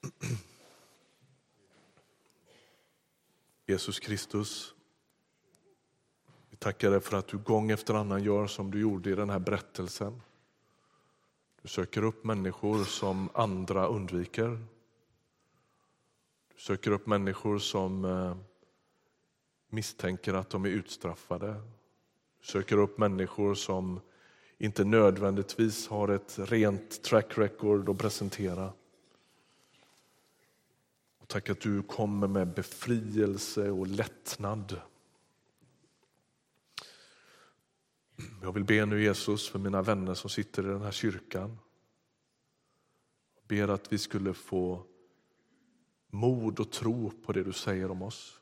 Jesus 3.66 3.98
Kristus, 3.98 4.74
vi 6.50 6.56
tackar 6.56 6.90
dig 6.90 7.00
för 7.00 7.16
att 7.16 7.28
du 7.28 7.38
gång 7.38 7.70
efter 7.70 7.94
annan 7.94 8.22
gör 8.22 8.46
som 8.46 8.70
du 8.70 8.80
gjorde 8.80 9.10
i 9.10 9.14
den 9.14 9.30
här 9.30 9.38
berättelsen. 9.38 10.22
Du 11.62 11.68
söker 11.68 12.02
upp 12.02 12.24
människor 12.24 12.84
som 12.84 13.28
andra 13.34 13.86
undviker. 13.86 14.66
Du 16.56 16.62
söker 16.62 16.90
upp 16.90 17.06
människor 17.06 17.58
som 17.58 18.04
eh, 18.04 18.36
misstänker 19.68 20.34
att 20.34 20.50
de 20.50 20.64
är 20.64 20.68
utstraffade. 20.68 21.54
Du 22.40 22.46
söker 22.46 22.76
upp 22.76 22.98
människor 22.98 23.54
som 23.54 24.00
inte 24.58 24.84
nödvändigtvis 24.84 25.88
har 25.88 26.08
ett 26.08 26.38
rent 26.38 27.02
track 27.02 27.38
record 27.38 27.88
att 27.88 27.98
presentera. 27.98 28.72
Och 31.18 31.28
tack 31.28 31.50
att 31.50 31.60
du 31.60 31.82
kommer 31.82 32.26
med 32.26 32.54
befrielse 32.54 33.70
och 33.70 33.86
lättnad. 33.86 34.80
Jag 38.42 38.52
vill 38.52 38.64
be 38.64 38.86
nu 38.86 39.02
Jesus 39.02 39.48
för 39.48 39.58
mina 39.58 39.82
vänner 39.82 40.14
som 40.14 40.30
sitter 40.30 40.62
i 40.62 40.66
den 40.66 40.82
här 40.82 40.92
kyrkan. 40.92 41.58
Jag 43.34 43.46
ber 43.48 43.74
att 43.74 43.92
vi 43.92 43.98
skulle 43.98 44.34
få 44.34 44.82
mod 46.16 46.60
och 46.60 46.72
tro 46.72 47.10
på 47.10 47.32
det 47.32 47.42
du 47.42 47.52
säger 47.52 47.90
om 47.90 48.02
oss. 48.02 48.40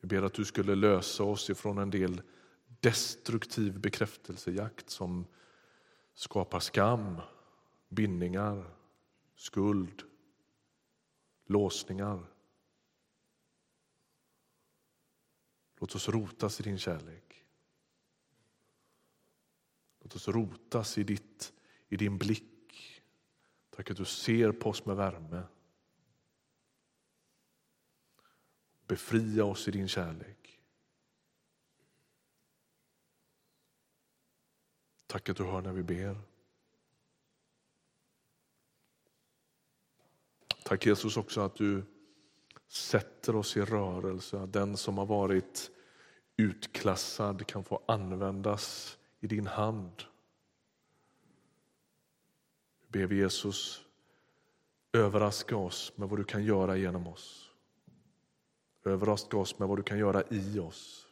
Vi 0.00 0.08
ber 0.08 0.22
att 0.22 0.34
du 0.34 0.44
skulle 0.44 0.74
lösa 0.74 1.24
oss 1.24 1.50
ifrån 1.50 1.78
en 1.78 1.90
del 1.90 2.22
destruktiv 2.80 3.80
bekräftelsejakt 3.80 4.90
som 4.90 5.26
skapar 6.14 6.60
skam, 6.60 7.20
bindningar, 7.88 8.74
skuld, 9.34 10.02
låsningar. 11.46 12.26
Låt 15.80 15.94
oss 15.94 16.08
rotas 16.08 16.60
i 16.60 16.62
din 16.62 16.78
kärlek. 16.78 17.44
Låt 20.00 20.14
oss 20.14 20.28
rotas 20.28 20.98
i, 20.98 21.04
ditt, 21.04 21.52
i 21.88 21.96
din 21.96 22.18
blick. 22.18 22.51
Tack 23.76 23.90
att 23.90 23.96
du 23.96 24.04
ser 24.04 24.52
på 24.52 24.70
oss 24.70 24.86
med 24.86 24.96
värme. 24.96 25.42
Befria 28.86 29.44
oss 29.44 29.68
i 29.68 29.70
din 29.70 29.88
kärlek. 29.88 30.60
Tack 35.06 35.28
att 35.28 35.36
du 35.36 35.44
hör 35.44 35.62
när 35.62 35.72
vi 35.72 35.82
ber. 35.82 36.20
Tack 40.64 40.86
Jesus 40.86 41.16
också 41.16 41.40
att 41.40 41.56
du 41.56 41.84
sätter 42.68 43.36
oss 43.36 43.56
i 43.56 43.60
rörelse. 43.60 44.40
Att 44.40 44.52
den 44.52 44.76
som 44.76 44.98
har 44.98 45.06
varit 45.06 45.70
utklassad 46.36 47.46
kan 47.46 47.64
få 47.64 47.82
användas 47.86 48.98
i 49.20 49.26
din 49.26 49.46
hand. 49.46 50.04
Ber 52.92 53.06
vi 53.06 53.16
Jesus 53.16 53.84
överraska 54.92 55.56
oss 55.56 55.92
med 55.96 56.08
vad 56.08 56.18
du 56.18 56.24
kan 56.24 56.44
göra 56.44 56.76
genom 56.76 57.06
oss. 57.06 57.50
Överraska 58.84 59.36
oss 59.36 59.58
med 59.58 59.68
vad 59.68 59.78
du 59.78 59.82
kan 59.82 59.98
göra 59.98 60.22
i 60.30 60.58
oss. 60.58 61.06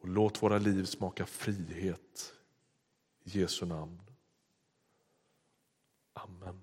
Och 0.00 0.08
låt 0.08 0.42
våra 0.42 0.58
liv 0.58 0.84
smaka 0.84 1.26
frihet. 1.26 2.34
I 3.24 3.40
Jesu 3.40 3.66
namn. 3.66 4.00
Amen. 6.12 6.62